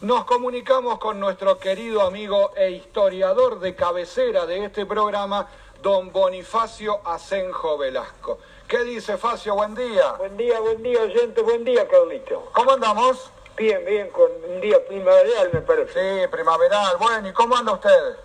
Nos 0.00 0.24
comunicamos 0.26 0.98
con 0.98 1.18
nuestro 1.18 1.58
querido 1.58 2.02
amigo 2.02 2.52
e 2.56 2.70
historiador 2.70 3.58
de 3.58 3.74
cabecera 3.74 4.46
de 4.46 4.64
este 4.64 4.86
programa, 4.86 5.48
don 5.82 6.12
Bonifacio 6.12 7.00
Asenjo 7.04 7.76
Velasco. 7.78 8.38
¿Qué 8.68 8.84
dice 8.84 9.16
Facio? 9.16 9.54
Buen 9.56 9.74
día. 9.74 10.12
Buen 10.12 10.36
día, 10.36 10.60
buen 10.60 10.82
día, 10.84 11.02
oyente, 11.02 11.42
buen 11.42 11.64
día, 11.64 11.88
Carlito. 11.88 12.48
¿Cómo 12.52 12.72
andamos? 12.72 13.30
Bien, 13.56 13.84
bien, 13.84 14.08
con 14.10 14.30
un 14.48 14.60
día 14.60 14.78
primaveral, 14.86 15.50
me 15.52 15.62
parece. 15.62 16.20
Sí, 16.22 16.26
primaveral. 16.28 16.96
Bueno, 16.98 17.28
¿y 17.28 17.32
cómo 17.32 17.56
anda 17.56 17.72
usted? 17.72 18.16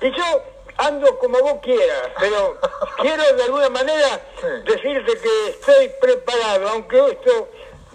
Y 0.00 0.10
yo 0.12 0.42
ando 0.76 1.18
como 1.18 1.40
vos 1.40 1.54
quieras, 1.60 2.10
pero 2.20 2.56
quiero 3.00 3.22
de 3.34 3.42
alguna 3.42 3.68
manera 3.68 4.20
Sí. 4.40 4.46
decirte 4.64 5.18
que 5.18 5.48
estoy 5.50 5.90
preparado, 6.00 6.68
aunque 6.68 7.04
esto, 7.10 7.48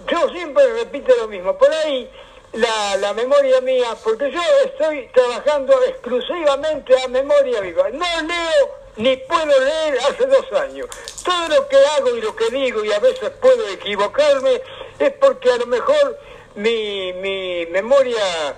yo 0.09 0.27
siempre 0.31 0.73
repito 0.79 1.15
lo 1.15 1.29
mismo, 1.29 1.57
por 1.57 1.71
ahí 1.71 2.11
la, 2.54 2.97
la 2.97 3.13
memoria 3.13 3.61
mía, 3.61 3.95
porque 4.04 4.31
yo 4.31 4.41
estoy 4.65 5.09
trabajando 5.14 5.73
exclusivamente 5.83 7.00
a 7.00 7.07
memoria 7.07 7.61
viva, 7.61 7.89
no 7.89 8.05
leo 8.28 8.83
ni 8.95 9.18
puedo 9.18 9.59
leer 9.59 9.97
hace 10.00 10.25
dos 10.28 10.51
años. 10.54 10.87
Todo 11.23 11.47
lo 11.50 11.68
que 11.68 11.78
hago 11.78 12.15
y 12.15 12.21
lo 12.21 12.36
que 12.36 12.50
digo, 12.50 12.83
y 12.83 12.92
a 12.92 13.00
veces 13.00 13.29
puedo 13.42 13.68
equivocarme, 13.69 14.61
es 15.00 15.11
porque 15.14 15.51
a 15.51 15.57
lo 15.57 15.65
mejor 15.65 16.19
mi, 16.55 17.11
mi 17.14 17.65
memoria 17.68 18.56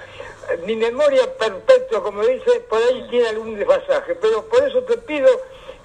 mi 0.65 0.75
memoria 0.75 1.33
perpetua, 1.37 2.03
como 2.03 2.23
dice, 2.25 2.59
por 2.69 2.81
ahí 2.81 3.07
tiene 3.09 3.29
algún 3.29 3.55
desfasaje. 3.55 4.15
Pero 4.15 4.45
por 4.45 4.67
eso 4.67 4.83
te 4.83 4.97
pido 4.97 5.27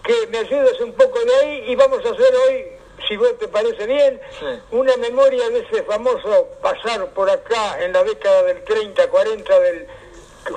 que 0.05 0.27
me 0.29 0.39
ayudes 0.39 0.81
un 0.81 0.93
poco 0.93 1.19
de 1.21 1.35
ahí 1.37 1.65
y 1.69 1.75
vamos 1.77 2.05
a 2.05 2.11
hacer 2.11 2.35
hoy, 2.47 2.67
si 3.11 3.17
vos 3.17 3.37
te 3.41 3.49
parece 3.49 3.87
bien, 3.87 4.21
Sí. 4.39 4.47
una 4.71 4.97
memoria 4.99 5.51
de 5.51 5.59
ese 5.61 5.83
famoso 5.83 6.47
pasar 6.63 7.05
por 7.09 7.29
acá 7.29 7.83
en 7.83 7.93
la 7.93 8.05
década 8.05 8.45
del 8.45 8.63
30, 8.63 9.09
40 9.11 9.59
del 9.59 9.89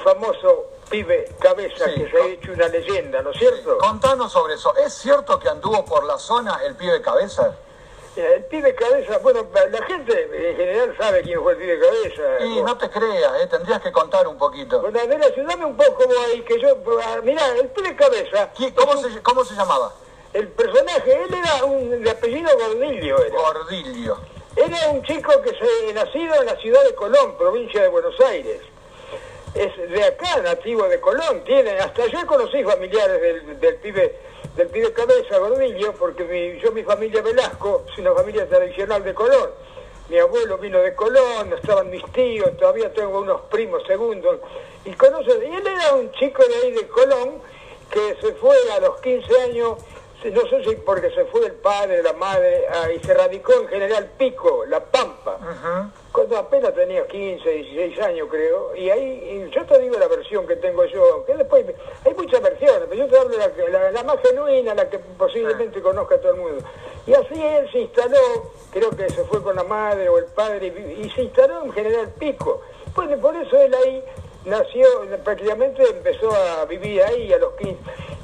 famoso 0.03 0.67
pibe 0.87 1.27
cabeza 1.39 1.85
Sí, 1.85 1.95
que 2.03 2.11
se 2.11 2.17
ha 2.21 2.25
hecho 2.27 2.51
una 2.51 2.67
leyenda, 2.67 3.23
¿no 3.23 3.31
es 3.31 3.39
cierto? 3.39 3.79
Contanos 3.79 4.31
sobre 4.31 4.53
eso. 4.53 4.75
¿Es 4.77 4.93
cierto 4.93 5.39
que 5.39 5.49
anduvo 5.49 5.83
por 5.83 6.03
la 6.05 6.19
zona 6.19 6.61
el 6.63 6.75
pibe 6.75 7.01
cabeza? 7.01 7.55
Eh, 8.15 8.33
El 8.35 8.43
pibe 8.45 8.75
cabeza, 8.75 9.17
bueno, 9.23 9.47
la 9.71 9.85
gente 9.87 10.29
en 10.31 10.55
general 10.55 10.95
sabe 10.99 11.23
quién 11.23 11.41
fue 11.41 11.53
el 11.53 11.57
pibe 11.57 11.79
cabeza. 11.79 12.45
Y 12.45 12.61
no 12.61 12.77
te 12.77 12.87
creas, 12.91 13.41
¿eh? 13.41 13.47
tendrías 13.47 13.81
que 13.81 13.91
contar 13.91 14.27
un 14.27 14.37
poquito. 14.37 14.79
Bueno, 14.81 14.99
a 14.99 15.05
ver, 15.05 15.23
ayúdame 15.23 15.65
un 15.65 15.75
poco 15.75 16.05
vos 16.05 16.17
ahí, 16.27 16.41
que 16.43 16.61
yo, 16.61 16.77
ah, 17.03 17.19
mirá, 17.23 17.47
el 17.57 17.69
pibe 17.69 17.95
cabeza, 17.95 18.53
¿Qui- 18.53 18.75
¿Cómo 18.75 18.95
se, 18.97 19.19
¿Cómo 19.23 19.43
se 19.43 19.55
llamaba? 19.55 19.91
El 20.33 20.47
personaje, 20.49 21.13
él 21.23 21.33
era 21.33 21.65
un, 21.65 22.01
de 22.03 22.09
apellido 22.09 22.49
Gordillo, 22.57 23.23
era. 23.23 23.35
Gordillo. 23.35 24.17
Era 24.55 24.89
un 24.91 25.01
chico 25.03 25.31
que 25.41 25.49
se 25.51 25.93
nacido 25.93 26.35
en 26.35 26.45
la 26.45 26.55
ciudad 26.57 26.83
de 26.83 26.93
Colón, 26.95 27.37
provincia 27.37 27.81
de 27.81 27.87
Buenos 27.87 28.19
Aires. 28.21 28.61
Es 29.55 29.75
de 29.89 30.03
acá, 30.03 30.41
nativo 30.41 30.83
de 30.87 30.99
Colón. 30.99 31.43
Tiene, 31.43 31.71
hasta 31.79 32.07
yo 32.07 32.25
conocí 32.25 32.63
familiares 32.63 33.21
del, 33.21 33.59
del 33.59 33.75
pibe, 33.77 34.15
del 34.55 34.67
pibe 34.67 34.91
cabeza, 34.93 35.37
Gordillo, 35.37 35.93
porque 35.93 36.23
mi- 36.23 36.59
yo 36.59 36.71
mi 36.71 36.83
familia 36.83 37.21
Velasco 37.21 37.83
es 37.91 37.97
una 37.99 38.13
familia 38.13 38.47
tradicional 38.47 39.03
de 39.03 39.13
Colón. 39.13 39.49
Mi 40.09 40.17
abuelo 40.19 40.57
vino 40.57 40.79
de 40.79 40.93
Colón, 40.95 41.53
estaban 41.53 41.89
mis 41.89 42.03
tíos, 42.11 42.55
todavía 42.57 42.91
tengo 42.93 43.19
unos 43.19 43.41
primos 43.49 43.83
segundos. 43.87 44.39
Y 44.85 44.91
conoce, 44.93 45.29
y 45.47 45.55
él 45.55 45.65
era 45.65 45.93
un 45.93 46.11
chico 46.13 46.43
de 46.45 46.55
ahí 46.55 46.71
de 46.71 46.87
Colón 46.87 47.41
que 47.89 48.15
se 48.21 48.33
fue 48.33 48.55
a 48.75 48.79
los 48.79 48.99
15 49.01 49.41
años, 49.41 49.77
no 50.31 50.41
sé 50.47 50.63
si 50.63 50.75
porque 50.77 51.09
se 51.11 51.25
fue 51.25 51.45
el 51.45 51.53
padre, 51.53 52.01
la 52.03 52.13
madre, 52.13 52.65
ah, 52.69 52.91
y 52.91 52.99
se 52.99 53.13
radicó 53.13 53.53
en 53.53 53.67
General 53.67 54.09
Pico, 54.17 54.65
La 54.65 54.79
Pampa, 54.79 55.37
cuando 56.11 56.37
apenas 56.37 56.73
tenía 56.73 57.05
15, 57.07 57.49
16 57.49 57.99
años 58.01 58.27
creo, 58.29 58.75
y 58.75 58.89
ahí, 58.89 59.47
y 59.49 59.49
yo 59.55 59.65
te 59.65 59.79
digo 59.79 59.97
la 59.97 60.07
versión 60.07 60.45
que 60.47 60.55
tengo 60.55 60.85
yo, 60.85 61.25
que 61.25 61.33
después, 61.35 61.65
hay 62.05 62.13
muchas 62.13 62.41
versiones, 62.41 62.83
pero 62.89 62.95
yo 63.05 63.07
te 63.07 63.17
hablo 63.17 63.37
la, 63.37 63.51
que- 63.53 63.69
la, 63.69 63.91
la 63.91 64.03
más 64.03 64.17
genuina, 64.21 64.73
la 64.75 64.89
que 64.89 64.99
posiblemente 64.99 65.81
conozca 65.81 66.17
todo 66.19 66.31
el 66.33 66.39
mundo. 66.39 66.63
Y 67.05 67.13
así 67.13 67.33
él 67.41 67.69
se 67.71 67.79
instaló, 67.79 68.51
creo 68.71 68.89
que 68.91 69.09
se 69.09 69.23
fue 69.25 69.41
con 69.43 69.55
la 69.55 69.63
madre 69.63 70.07
o 70.09 70.17
el 70.17 70.25
padre, 70.25 70.67
y, 70.67 71.05
y 71.05 71.09
se 71.09 71.23
instaló 71.23 71.63
en 71.65 71.71
General 71.73 72.09
Pico. 72.19 72.61
Bueno, 72.95 73.17
por 73.17 73.35
eso 73.35 73.59
él 73.59 73.73
ahí 73.73 74.03
nació, 74.45 74.85
prácticamente 75.23 75.83
empezó 75.89 76.31
a 76.33 76.65
vivir 76.65 77.01
ahí 77.03 77.31
a 77.33 77.37
los 77.37 77.53
15. 77.53 77.77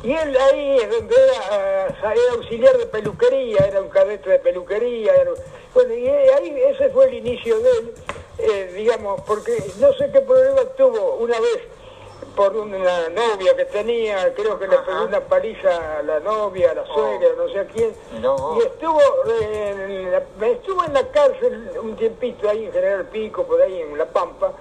Y 0.03 0.13
él 0.13 0.38
ahí 0.38 0.78
es 0.78 0.90
donde 0.90 1.16
era, 1.16 1.88
ah, 2.03 2.13
era 2.13 2.34
auxiliar 2.34 2.78
de 2.78 2.85
peluquería, 2.85 3.66
era 3.68 3.81
un 3.81 3.90
cadete 3.90 4.29
de 4.29 4.40
peluquería. 4.40 5.13
era- 5.16 5.31
bueno, 5.74 5.94
y 5.94 6.08
ahí 6.08 6.62
ese 6.74 6.90
fue 6.90 7.06
el 7.08 7.13
inicio 7.16 7.59
de 7.59 7.69
él, 7.72 7.94
eh, 8.40 8.74
digamos, 8.75 9.22
porque 9.22 9.62
no 9.79 9.94
sé 9.94 10.09
qué 10.12 10.22
problema 10.22 10.62
tuvo 10.78 11.16
una 11.16 11.40
vez 11.40 11.59
por 12.35 12.56
una 12.56 13.09
novia 13.09 13.56
que 13.56 13.66
tenía, 13.66 14.34
creo 14.34 14.58
que 14.58 14.68
le 14.68 14.78
pegó 14.78 15.03
una 15.03 15.19
paliza 15.19 16.00
a 16.00 16.03
la 16.03 16.19
novia, 16.22 16.72
a 16.72 16.75
la 16.75 16.85
suegra, 16.85 17.28
no 17.38 17.50
sé 17.50 17.59
a 17.59 17.66
quién, 17.66 17.94
y 18.58 18.66
estuvo, 18.66 19.02
eh, 19.41 19.75
en 19.78 20.12
la, 20.12 20.47
estuvo 20.47 20.84
en 20.85 20.94
la 20.94 21.03
cárcel 21.12 21.69
un 21.81 21.96
tiempito 21.97 22.50
ahí 22.50 22.66
en 22.66 22.72
General 22.72 23.06
Pico, 23.08 23.44
por 23.44 23.62
ahí 23.62 23.81
en 23.81 23.97
La 23.97 24.06
Pampa, 24.06 24.53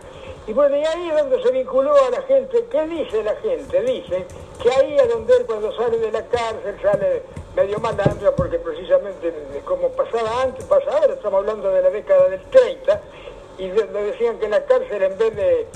y 0.48 0.52
bueno, 0.54 0.76
y 0.78 0.82
ahí 0.82 1.10
es 1.10 1.16
donde 1.18 1.42
se 1.42 1.50
vinculó 1.50 1.94
a 1.94 2.10
la 2.10 2.22
gente, 2.22 2.66
¿qué 2.70 2.86
dice 2.86 3.22
la 3.22 3.36
gente? 3.36 3.82
Dice 3.82 4.24
que 4.62 4.70
ahí 4.70 4.96
es 4.96 5.06
donde 5.10 5.36
él 5.36 5.44
cuando 5.44 5.70
sale 5.76 5.98
de 5.98 6.10
la 6.10 6.24
cárcel 6.26 6.74
sale 6.80 7.22
medio 7.54 7.78
malandro, 7.80 8.34
porque 8.34 8.58
precisamente 8.58 9.30
como 9.66 9.90
pasaba 9.90 10.42
antes, 10.42 10.64
pasa 10.64 10.90
ahora, 10.90 11.12
estamos 11.12 11.40
hablando 11.40 11.68
de 11.68 11.82
la 11.82 11.90
década 11.90 12.30
del 12.30 12.40
30, 12.44 13.02
y 13.58 13.68
le 13.68 14.02
decían 14.04 14.38
que 14.38 14.46
en 14.46 14.52
la 14.52 14.64
cárcel 14.64 15.02
en 15.02 15.18
vez 15.18 15.36
de, 15.36 15.66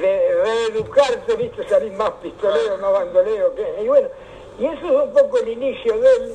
de 0.00 0.42
reeducarte, 0.42 1.36
viste, 1.36 1.68
salís 1.68 1.92
más 1.92 2.12
pistolero, 2.22 2.78
más 2.78 2.92
bandolero, 2.92 3.54
que, 3.54 3.82
y 3.82 3.88
bueno, 3.88 4.08
y 4.58 4.64
eso 4.64 4.86
es 4.86 5.08
un 5.08 5.12
poco 5.12 5.38
el 5.40 5.48
inicio 5.48 5.98
de 5.98 6.08
él, 6.16 6.32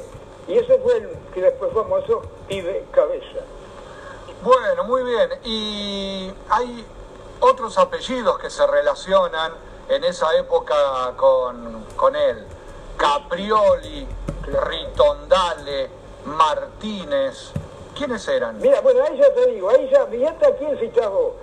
y 0.47 0.53
ese 0.59 0.77
fue 0.77 0.97
el 0.97 1.09
que 1.33 1.41
después 1.41 1.73
famoso 1.73 2.21
pibe 2.47 2.83
cabeza. 2.91 3.39
Bueno, 4.43 4.83
muy 4.83 5.03
bien. 5.03 5.29
Y 5.43 6.31
hay 6.47 6.85
otros 7.39 7.77
apellidos 7.77 8.39
que 8.39 8.49
se 8.49 8.65
relacionan 8.65 9.53
en 9.89 10.03
esa 10.03 10.35
época 10.37 11.13
con, 11.15 11.85
con 11.95 12.15
él. 12.15 12.45
Caprioli, 12.97 14.07
Ritondale, 14.43 15.89
Martínez. 16.25 17.51
¿Quiénes 17.95 18.27
eran? 18.27 18.59
Mira, 18.59 18.81
bueno, 18.81 19.01
ahí 19.03 19.17
ya 19.17 19.33
te 19.33 19.47
digo, 19.47 19.69
ahí 19.69 19.89
ya, 19.91 20.05
fíjate 20.05 20.45
a 20.45 20.55
quién 20.55 20.79
citas 20.79 21.09
vos. 21.09 21.33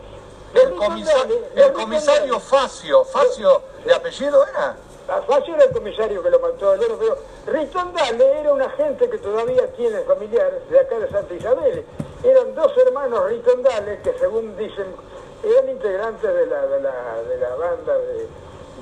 El, 0.54 0.70
Ritondales, 0.70 1.42
el 1.56 1.72
comisario 1.72 2.34
Ritondales. 2.34 2.44
Facio. 2.44 3.04
¿Facio 3.04 3.62
de 3.84 3.94
apellido 3.94 4.46
era? 4.46 4.76
A 5.08 5.20
Facio 5.22 5.54
era 5.54 5.64
el 5.64 5.72
comisario 5.72 6.22
que 6.22 6.30
lo 6.30 6.38
mató, 6.38 6.76
bueno, 6.76 6.94
pero 6.98 7.18
Ritondale 7.46 8.40
era 8.40 8.52
un 8.52 8.62
agente 8.62 9.10
que 9.10 9.18
todavía 9.18 9.66
tiene 9.72 10.00
familiares 10.02 10.68
de 10.70 10.80
acá 10.80 10.98
de 10.98 11.10
Santa 11.10 11.34
Isabel. 11.34 11.84
Eran 12.22 12.54
dos 12.54 12.72
hermanos 12.86 13.28
Ritondale 13.28 14.00
que 14.02 14.16
según 14.18 14.56
dicen 14.56 14.86
eran 15.44 15.68
integrantes 15.68 16.34
de 16.34 16.46
la, 16.46 16.66
de 16.66 16.80
la, 16.80 17.22
de 17.22 17.36
la 17.38 17.54
banda 17.56 17.98
de, 17.98 18.28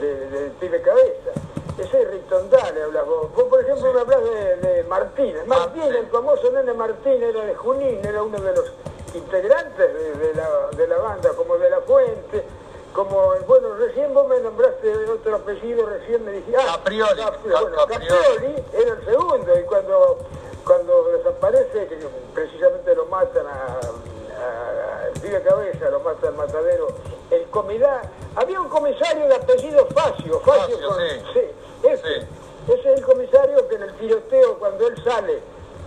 de, 0.06 0.30
de 0.30 0.50
Pibe 0.60 0.80
Cabeza. 0.82 1.30
Ese 1.78 2.02
es 2.02 2.10
Ritondale, 2.10 2.82
hablas 2.82 3.06
vos. 3.06 3.32
Vos, 3.34 3.44
por 3.44 3.60
ejemplo, 3.60 3.92
me 3.94 4.00
hablas 4.00 4.22
de, 4.24 4.56
de 4.56 4.84
Martínez. 4.84 5.46
Martínez, 5.46 5.90
sí. 5.90 5.96
el 5.96 6.06
famoso 6.08 6.50
nene 6.52 6.72
Martínez, 6.74 7.34
era 7.34 7.44
de 7.46 7.54
Junín, 7.54 8.00
era 8.04 8.22
uno 8.22 8.38
de 8.38 8.54
los 8.54 8.72
integrantes 9.14 9.94
de, 9.94 10.12
de 10.14 10.34
la, 10.34 10.68
de 10.76 10.86
la 10.86 10.98
banda, 10.98 11.30
como 11.34 11.56
de 11.58 11.70
la 11.70 11.80
Fuente, 11.80 12.44
como, 12.92 13.32
bueno, 13.46 13.74
recién 13.76 14.12
vos 14.12 14.28
me 14.28 14.38
nombraste 14.40 14.94
otro 15.08 15.36
apellido, 15.36 15.86
recién 15.86 16.22
me 16.24 16.32
dijiste, 16.32 16.56
ah, 16.60 16.76
Caprioli, 16.76 17.22
Capri- 17.22 17.50
Ca- 17.52 17.60
bueno, 17.62 17.76
Caprioli. 17.76 18.06
Caprioli 18.08 18.64
era 18.74 18.92
el 18.92 19.04
segundo, 19.06 19.58
y 19.58 19.62
cuando, 19.64 20.18
cuando 20.66 21.04
desaparece, 21.16 21.86
que 21.88 21.98
precisamente 22.34 22.94
lo 22.94 23.06
matan 23.06 23.46
a, 23.46 23.80
a, 23.80 25.01
a 25.22 25.24
Pibe 25.24 25.42
Cabeza, 25.42 25.90
lo 25.90 26.00
mata 26.00 26.28
el 26.28 26.34
matadero, 26.34 26.88
el 27.30 27.44
comidá, 27.50 28.02
había 28.34 28.60
un 28.60 28.68
comisario 28.68 29.26
de 29.28 29.34
apellido 29.36 29.86
Facio, 29.86 30.40
Facio, 30.40 30.78
Facio, 30.78 30.88
con- 30.88 30.98
sí. 31.32 31.40
ese, 31.84 31.96
Sí. 31.96 32.26
ese 32.72 32.92
es 32.92 32.98
el 32.98 33.04
comisario 33.04 33.68
que 33.68 33.74
en 33.76 33.82
el 33.82 33.94
tiroteo, 33.94 34.58
cuando 34.58 34.86
él 34.86 35.02
sale 35.04 35.38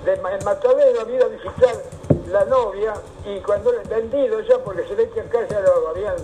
del 0.06 0.22
ma- 0.22 0.34
el 0.34 0.44
matadero, 0.46 1.02
había 1.02 1.16
ido 1.18 1.26
a 1.26 1.30
visitar 1.30 1.76
la 2.30 2.46
novia, 2.46 2.94
y 3.26 3.40
cuando 3.42 3.72
él 3.72 3.80
vendido 3.90 4.40
ya, 4.42 4.58
porque 4.60 4.88
se 4.88 4.96
ve 4.96 5.10
que 5.10 5.22
acá 5.22 5.46
ya 5.50 5.60
lo 5.60 5.90
habían, 5.90 6.16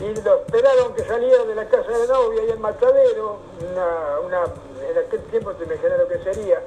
y 0.00 0.14
lo 0.22 0.36
esperaron 0.40 0.94
que 0.94 1.04
saliera 1.04 1.44
de 1.44 1.54
la 1.54 1.66
casa 1.68 1.90
de 1.90 2.06
la 2.06 2.14
novia 2.14 2.44
y 2.44 2.50
el 2.50 2.58
matadero, 2.58 3.38
una, 3.60 4.20
una, 4.24 4.44
en 4.88 4.98
aquel 4.98 5.22
tiempo 5.24 5.52
te 5.52 5.64
imaginas 5.64 5.98
lo 5.98 6.08
que 6.08 6.18
sería, 6.18 6.60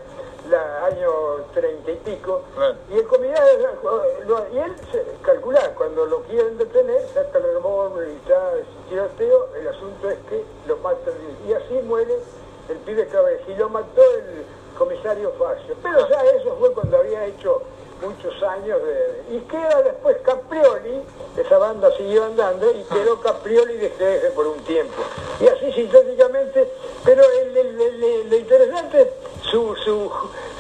la 0.50 0.86
año 0.86 1.12
treinta 1.53 1.92
y 1.92 1.95
pico, 1.95 2.42
Claro. 2.56 2.75
y 2.89 2.97
el 2.97 3.07
comisario, 3.07 3.69
lo- 4.27 4.45
y 4.53 4.57
él 4.59 4.75
calcula, 5.24 5.74
cuando 5.75 6.06
lo 6.06 6.21
quieren 6.24 6.57
detener, 6.57 7.01
saca 7.13 7.38
el 7.39 7.44
revólver 7.44 8.07
y 8.09 8.15
ese 8.15 8.65
tiroteo, 8.89 9.50
el 9.59 9.68
asunto 9.68 10.09
es 10.09 10.18
que 10.30 10.44
lo 10.68 10.77
matan, 10.77 11.13
y 11.47 11.53
así 11.53 11.74
muere 11.86 12.15
el 12.69 12.77
pibe 12.77 13.07
cabeza, 13.07 13.44
y 13.47 13.56
lo 13.56 13.69
mató 13.69 14.01
el 14.03 14.45
comisario 14.77 15.31
Facio. 15.39 15.75
Pero 15.81 16.07
ya 16.09 16.24
eso 16.25 16.56
fue 16.59 16.71
cuando 16.74 16.97
había 16.97 17.25
hecho 17.25 17.62
muchos 18.01 18.44
años 18.44 18.81
de... 18.83 19.36
Y 19.36 19.39
queda 19.50 19.81
después 19.83 20.18
Caprioli, 20.24 21.01
esa 21.38 21.57
banda 21.57 21.89
siguió 21.95 22.25
andando 22.25 22.69
y 22.71 22.83
quedó 22.83 23.19
Caprioli 23.21 23.77
de 23.77 23.89
GDF 23.89 24.33
por 24.36 24.47
un 24.47 24.59
tiempo. 24.65 25.01
Y 25.39 25.47
así 25.47 25.71
sintéticamente, 25.71 26.69
pero 27.06 27.24
lo 28.30 28.36
interesante, 28.36 29.12
su, 29.56 29.75
su, 29.86 30.12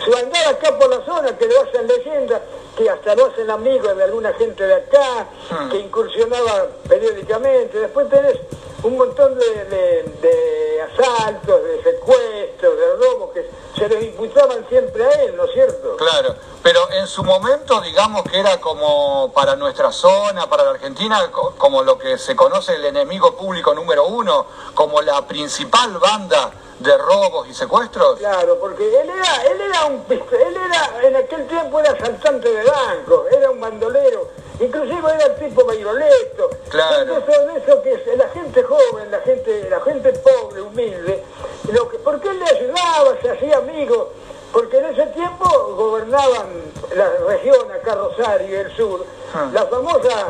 su 0.05 0.17
andar 0.17 0.47
acá 0.47 0.77
por 0.79 0.89
la 0.89 1.03
zona, 1.05 1.37
que 1.37 1.47
lo 1.47 1.61
hacen 1.61 1.85
leyenda, 1.85 2.41
que 2.77 2.89
hasta 2.89 3.13
lo 3.15 3.25
hacen 3.25 3.49
amigos 3.49 3.95
de 3.97 4.03
alguna 4.03 4.31
gente 4.33 4.63
de 4.63 4.75
acá, 4.75 5.27
hmm. 5.49 5.69
que 5.69 5.79
incursionaba 5.79 6.67
periódicamente. 6.87 7.77
Después 7.77 8.09
tenés 8.09 8.37
un 8.83 8.97
montón 8.97 9.37
de, 9.37 10.81
asaltos, 10.93 11.63
de 11.63 11.83
secuestros, 11.83 12.77
de 12.77 12.95
robos 12.95 13.31
que 13.33 13.49
se 13.77 13.89
les 13.89 14.03
imputaban 14.05 14.65
siempre 14.69 15.03
a 15.03 15.11
él, 15.23 15.35
¿no 15.35 15.43
es 15.43 15.51
cierto? 15.51 15.97
Claro, 15.97 16.35
pero 16.63 16.89
en 16.91 17.07
su 17.07 17.23
momento 17.23 17.81
digamos 17.81 18.23
que 18.23 18.39
era 18.39 18.61
como 18.61 19.31
para 19.33 19.57
nuestra 19.57 19.91
zona, 19.91 20.47
para 20.47 20.63
la 20.63 20.69
Argentina, 20.69 21.29
como 21.57 21.83
lo 21.83 21.97
que 21.97 22.17
se 22.17 22.35
conoce 22.35 22.75
el 22.75 22.85
enemigo 22.85 23.35
público 23.35 23.73
número 23.73 24.05
uno, 24.05 24.45
como 24.73 25.01
la 25.01 25.27
principal 25.27 25.97
banda 25.97 26.51
de 26.79 26.97
robos 26.97 27.47
y 27.47 27.53
secuestros? 27.53 28.19
Claro, 28.19 28.57
porque 28.59 28.83
él 29.01 29.09
era, 29.09 29.43
él 29.51 29.61
era 29.61 29.85
un 29.85 30.03
él 30.09 30.57
era, 30.57 31.07
en 31.07 31.15
aquel 31.15 31.47
tiempo 31.47 31.79
era 31.79 31.91
asaltante 31.91 32.51
de 32.51 32.63
banco, 32.63 33.25
era 33.31 33.49
un 33.49 33.59
bandolero, 33.59 34.27
inclusive 34.59 35.13
era 35.13 35.25
el 35.25 35.35
tipo 35.35 35.65
bairoleto. 35.65 36.49
Claro. 36.69 37.17
Eso, 37.17 37.49
eso 37.55 37.81
que 37.81 38.15
la 38.17 38.29
gente 38.29 38.63
joven, 38.63 39.11
la 39.11 39.19
gente, 39.21 39.69
la 39.69 39.79
gente 39.81 40.13
pobre, 40.13 40.61
humilde, 40.61 41.23
lo 41.71 41.89
que, 41.89 41.97
porque 41.99 42.29
él 42.29 42.39
le 42.39 42.45
ayudaba, 42.45 43.15
se 43.21 43.29
hacía 43.29 43.57
amigo, 43.57 44.11
porque 44.51 44.77
en 44.77 44.85
ese 44.85 45.05
tiempo 45.07 45.45
gobernaban 45.75 46.47
la 46.95 47.09
región 47.27 47.71
acá 47.71 47.95
Rosario 47.95 48.49
y 48.49 48.53
el 48.53 48.75
sur, 48.75 49.05
ah. 49.33 49.49
las 49.53 49.69
famosas, 49.69 50.25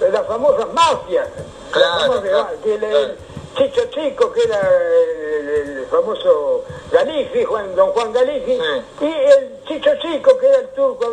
las 0.00 0.26
famosas 0.26 0.72
mafias, 0.72 1.28
claro, 1.70 2.22
Chicho 3.56 3.86
Chico, 3.86 4.30
que 4.32 4.42
era 4.42 4.60
el, 4.60 5.86
famoso 5.90 6.64
Galifi, 6.92 7.42
Juan, 7.44 7.74
don 7.74 7.90
Juan 7.92 8.12
Galifi, 8.12 8.52
y 9.00 9.04
el 9.04 9.64
Chicho 9.66 9.96
Chico, 9.96 10.36
que 10.38 10.46
era 10.46 10.58
el 10.58 10.68
turco 10.68 11.10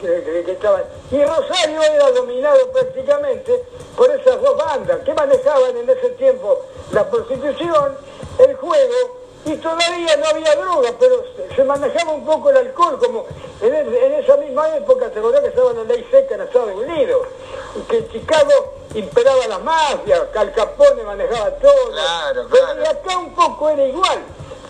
que, 0.00 0.42
que, 0.44 0.52
estaba. 0.52 0.82
Y 1.12 1.24
Rosario 1.24 1.80
era 1.80 2.10
dominado 2.10 2.72
prácticamente 2.72 3.62
por 3.96 4.10
esas 4.10 4.42
dos 4.42 4.56
bandas 4.56 4.98
que 5.04 5.14
manejaban 5.14 5.76
en 5.76 5.88
ese 5.88 6.10
tiempo 6.10 6.64
la 6.90 7.08
prostitución, 7.08 7.96
el 8.40 8.56
juego, 8.56 9.17
y 9.44 9.56
todavía 9.56 10.16
no 10.16 10.26
había 10.26 10.56
droga, 10.56 10.90
pero 10.98 11.24
se 11.54 11.64
manejaba 11.64 12.12
un 12.12 12.24
poco 12.24 12.50
el 12.50 12.56
alcohol, 12.58 12.98
como 12.98 13.26
en, 13.60 14.14
esa 14.14 14.36
misma 14.36 14.76
época, 14.76 15.10
te 15.10 15.18
acordás 15.18 15.40
que 15.40 15.48
estaba 15.48 15.72
la 15.72 15.84
ley 15.84 16.06
seca 16.10 16.34
en 16.34 16.42
Estados 16.42 16.74
Unidos, 16.74 17.26
que 17.88 17.98
en 17.98 18.08
Chicago 18.10 18.74
imperaba 18.94 19.46
la 19.46 19.58
mafia, 19.58 20.30
que 20.32 20.38
Al 20.38 20.52
Capone 20.52 21.02
manejaba 21.02 21.50
todo. 21.56 21.90
Claro, 21.90 22.48
claro. 22.48 22.82
Y 22.82 22.86
acá 22.86 23.18
un 23.18 23.34
poco 23.34 23.68
era 23.70 23.84
igual. 23.86 24.18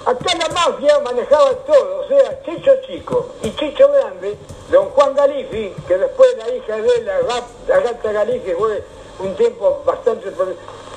Acá 0.06 0.38
la 0.38 0.48
mafia 0.48 0.98
manejaba 1.00 1.50
todo, 1.66 2.00
o 2.00 2.08
sea, 2.08 2.42
Chicho 2.42 2.72
Chico 2.86 3.28
y 3.42 3.50
Chicho 3.56 3.88
Grande, 3.88 4.38
don 4.70 4.86
Juan 4.90 5.14
Galifi, 5.14 5.74
que 5.86 5.98
después 5.98 6.36
la 6.38 6.48
hija 6.54 6.76
de 6.76 6.88
él, 6.88 7.04
la, 7.66 7.80
gata 7.80 8.12
Galifi, 8.12 8.52
fue 8.52 8.82
un 9.18 9.34
tiempo 9.34 9.82
bastante... 9.84 10.32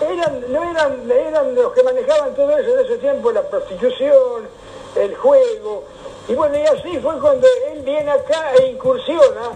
Eran, 0.02 0.52
no 0.52 0.64
eran, 0.64 1.12
eran 1.12 1.56
los 1.56 1.74
que 1.74 1.84
manejaban 1.84 2.34
todo 2.36 2.58
eso 2.58 2.80
en 2.80 2.86
ese 2.86 2.98
tiempo, 2.98 3.32
la 3.32 3.44
prostitución, 3.44 4.48
el 4.96 5.16
juego. 5.16 5.84
Y 6.28 6.34
bueno, 6.34 6.58
y 6.58 6.64
así 6.64 7.00
fue 7.00 7.20
cuando 7.20 7.48
él 7.72 7.82
viene 7.82 8.12
acá 8.12 8.54
e 8.56 8.68
incursiona 8.68 9.52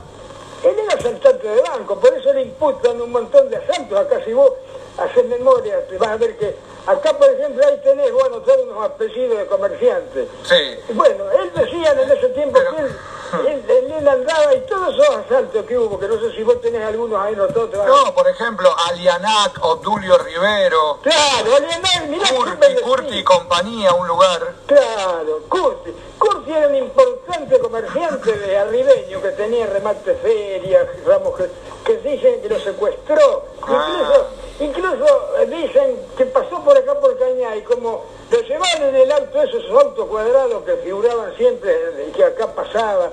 él 0.66 0.80
era 0.80 0.96
asaltante 0.96 1.48
de 1.48 1.62
banco, 1.62 2.00
por 2.00 2.14
eso 2.14 2.34
le 2.34 2.42
imputan 2.42 3.00
un 3.00 3.12
montón 3.12 3.50
de 3.50 3.58
asaltos. 3.58 4.00
Acá 4.00 4.24
si 4.26 4.34
vos 4.34 4.52
haces 4.98 5.26
memoria, 5.26 5.86
te 5.88 5.98
vas 5.98 6.10
a 6.10 6.18
ver 6.18 6.36
que 6.38 6.56
acá, 6.88 7.18
por 7.18 7.30
ejemplo, 7.30 7.66
ahí 7.66 7.80
tenés, 7.84 8.12
bueno, 8.12 8.38
todos 8.42 8.64
unos 8.64 8.86
apellidos 8.86 9.38
de 9.40 9.46
comerciantes. 9.48 10.28
Sí. 10.44 10.94
Bueno, 10.94 11.26
él 11.32 11.52
decía 11.56 11.92
en 11.92 12.12
ese 12.12 12.30
tiempo 12.30 12.60
que 12.60 12.82
él 12.82 12.96
él, 13.34 13.92
él, 13.92 14.08
andaba 14.08 14.54
y 14.54 14.62
todos 14.62 14.94
esos 14.94 15.10
asaltos 15.18 15.66
que 15.66 15.78
hubo, 15.78 16.00
que 16.00 16.08
no 16.08 16.20
sé 16.20 16.32
si 16.36 16.44
vos 16.44 16.62
tenés 16.62 16.84
algunos 16.84 17.20
ahí 17.20 17.36
no 17.36 17.48
todos. 17.48 17.72
No, 17.72 18.14
por 18.14 18.28
ejemplo, 18.28 18.74
Alianac, 18.90 19.64
Obdulio 19.64 20.18
Rivero. 20.18 21.00
Claro, 21.02 21.56
Alianac, 21.56 22.08
mirá. 22.08 22.30
Curti, 22.30 22.76
Curti 22.82 23.18
y 23.18 23.24
compañía, 23.24 23.94
un 23.94 24.08
lugar. 24.08 24.54
Claro, 24.68 25.42
Curti. 25.50 25.92
Curti 26.20 26.52
era 26.52 26.68
un 26.68 26.76
importante 26.76 27.60
comerciante 27.60 28.38
de 28.38 28.58
arribeño 28.58 29.22
que 29.22 29.30
tenía 29.30 29.66
remate 29.68 30.16
feria, 30.16 30.88
ramos 31.06 31.36
que, 31.36 31.50
que 31.86 31.98
dicen 31.98 32.42
que 32.42 32.50
lo 32.50 32.60
secuestró. 32.60 33.46
Ah. 33.64 33.88
Incluso, 33.90 34.28
incluso 34.60 35.06
dicen 35.48 35.98
que 36.18 36.26
pasó 36.26 36.64
por 36.64 36.78
acá 36.78 37.00
por 37.00 37.18
Cañay, 37.18 37.64
como 37.64 38.06
lo 38.32 38.42
llevaban 38.42 38.84
en 38.84 38.96
el 38.96 39.12
auto 39.12 39.42
esos 39.42 39.70
autos 39.70 40.08
cuadrados 40.08 40.64
que 40.64 40.76
figuraban 40.78 41.36
siempre 41.36 41.74
y 42.08 42.12
que 42.12 42.24
acá 42.24 42.48
pasaba. 42.48 43.10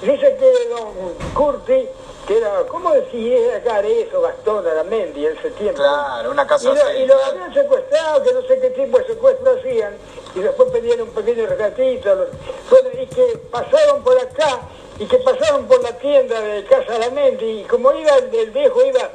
Dice 0.00 0.36
que 0.36 0.68
don 0.68 1.14
Curti, 1.32 1.88
que 2.26 2.38
era, 2.38 2.64
¿cómo 2.68 2.92
decía 2.92 3.56
acá 3.56 3.80
eso, 3.80 4.20
Gastón 4.20 4.66
Aramendi 4.66 5.26
en 5.26 5.36
ese 5.36 5.50
tiempo? 5.52 5.80
Claro, 5.80 6.30
una 6.30 6.46
casa 6.46 6.70
Y, 6.70 6.74
lo, 6.74 6.92
y 6.92 7.06
lo 7.06 7.24
habían 7.24 7.54
secuestrado, 7.54 8.22
que 8.22 8.32
no 8.32 8.42
sé 8.42 8.58
qué 8.60 8.70
tipo 8.70 8.98
de 8.98 9.06
secuestro 9.06 9.52
hacían, 9.58 9.96
y 10.34 10.40
después 10.40 10.70
pedían 10.70 11.02
un 11.02 11.10
pequeño 11.10 11.46
rescatito. 11.46 12.26
Bueno, 12.68 12.88
y 13.00 13.06
que 13.06 13.38
pasaron 13.50 14.02
por 14.02 14.18
acá, 14.18 14.60
y 14.98 15.06
que 15.06 15.18
pasaron 15.18 15.66
por 15.66 15.80
la 15.82 15.96
tienda 15.98 16.40
de 16.40 16.64
Casa 16.64 16.96
Aramendi, 16.96 17.60
y 17.60 17.64
como 17.64 17.92
iba 17.92 18.16
el, 18.16 18.34
el 18.34 18.50
viejo, 18.50 18.84
iba, 18.84 19.08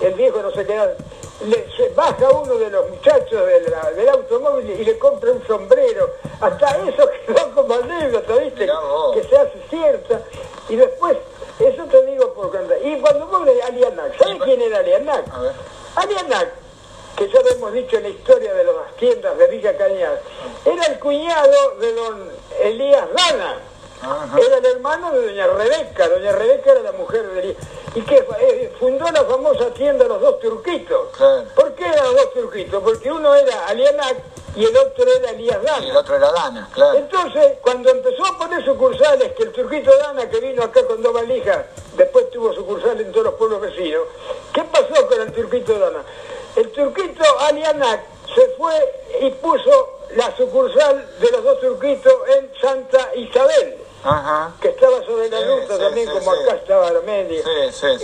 el 0.00 0.14
viejo 0.14 0.42
no 0.42 0.50
sé 0.50 0.66
qué 0.66 0.74
era, 0.74 0.96
le, 1.46 1.66
se 1.76 1.88
baja 1.90 2.30
uno 2.30 2.54
de 2.54 2.70
los 2.70 2.88
muchachos 2.88 3.46
del 3.96 4.08
automóvil 4.08 4.70
y 4.70 4.84
le 4.84 4.98
compra 4.98 5.32
un 5.32 5.46
sombrero. 5.46 6.10
Hasta 6.40 6.88
eso 6.88 7.08
quedó 7.26 7.54
como 7.54 7.74
anécdota, 7.74 8.34
¿viste? 8.36 8.68
Que 9.14 9.24
se 9.24 9.36
hace 9.36 9.62
cierta. 9.70 10.22
Y 10.68 10.76
después, 10.76 11.16
eso 11.58 11.84
te 11.84 12.06
digo 12.06 12.32
por 12.34 12.50
cuenta. 12.50 12.78
Y 12.78 13.00
cuando 13.00 13.26
vos 13.26 13.44
le 13.44 13.62
Alianac, 13.62 14.18
¿sabes 14.18 14.42
quién 14.42 14.60
era 14.62 14.78
Alianac? 14.78 15.24
Alianac, 15.96 16.48
que 17.16 17.28
ya 17.28 17.42
lo 17.42 17.50
hemos 17.50 17.72
dicho 17.72 17.96
en 17.96 18.04
la 18.04 18.08
historia 18.08 18.54
de 18.54 18.64
las 18.64 18.96
tiendas 18.96 19.36
de 19.36 19.46
Villa 19.48 19.76
Cañas, 19.76 20.18
era 20.64 20.84
el 20.86 20.98
cuñado 20.98 21.76
de 21.80 21.94
don 21.94 22.30
Elías 22.62 23.06
Dana 23.14 23.71
era 24.02 24.58
el 24.58 24.66
hermano 24.66 25.12
de 25.12 25.26
doña 25.26 25.46
Rebeca, 25.46 26.08
doña 26.08 26.32
Rebeca 26.32 26.72
era 26.72 26.82
la 26.82 26.92
mujer 26.92 27.26
de 27.28 27.56
y 27.94 28.00
que 28.02 28.26
eh, 28.40 28.72
fundó 28.80 29.04
la 29.10 29.24
famosa 29.24 29.72
tienda 29.74 30.06
Los 30.06 30.20
Dos 30.20 30.40
Turquitos. 30.40 31.08
¿Por 31.54 31.74
qué 31.74 31.84
eran 31.84 32.04
los 32.04 32.16
dos 32.16 32.32
turquitos? 32.32 32.82
Porque 32.82 33.12
uno 33.12 33.34
era 33.34 33.66
Alianac 33.66 34.16
y 34.56 34.64
el 34.64 34.76
otro 34.76 35.04
era 35.04 35.30
Elías 35.30 35.62
Dana. 35.62 35.86
Y 35.86 35.90
el 35.90 35.96
otro 35.96 36.16
era 36.16 36.32
Dana, 36.32 36.68
claro. 36.72 36.98
Entonces, 36.98 37.58
cuando 37.60 37.90
empezó 37.90 38.26
a 38.26 38.38
poner 38.38 38.64
sucursales, 38.64 39.32
que 39.32 39.42
el 39.44 39.52
turquito 39.52 39.90
Dana, 39.98 40.28
que 40.28 40.40
vino 40.40 40.62
acá 40.62 40.84
con 40.86 41.02
dos 41.02 41.12
valijas, 41.12 41.66
después 41.96 42.30
tuvo 42.30 42.52
sucursales 42.54 43.06
en 43.06 43.12
todos 43.12 43.26
los 43.26 43.34
pueblos 43.34 43.60
vecinos, 43.60 44.02
¿qué 44.52 44.64
pasó 44.64 45.06
con 45.06 45.20
el 45.20 45.32
turquito 45.32 45.78
Dana? 45.78 46.02
El 46.56 46.70
turquito 46.72 47.24
Alianac 47.40 48.00
se 48.34 48.48
fue 48.56 48.74
y 49.20 49.30
puso 49.32 50.00
la 50.16 50.34
sucursal 50.36 51.06
de 51.18 51.30
los 51.30 51.44
dos 51.44 51.60
turquitos 51.60 52.12
en 52.36 52.50
Santa 52.60 53.10
Isabel 53.14 53.81
que 54.60 54.68
estaba 54.68 55.04
sobre 55.04 55.28
la 55.28 55.40
ruta 55.46 55.78
también, 55.78 56.10
como 56.10 56.32
acá 56.32 56.56
estaba 56.56 56.88
Armenia. 56.88 57.42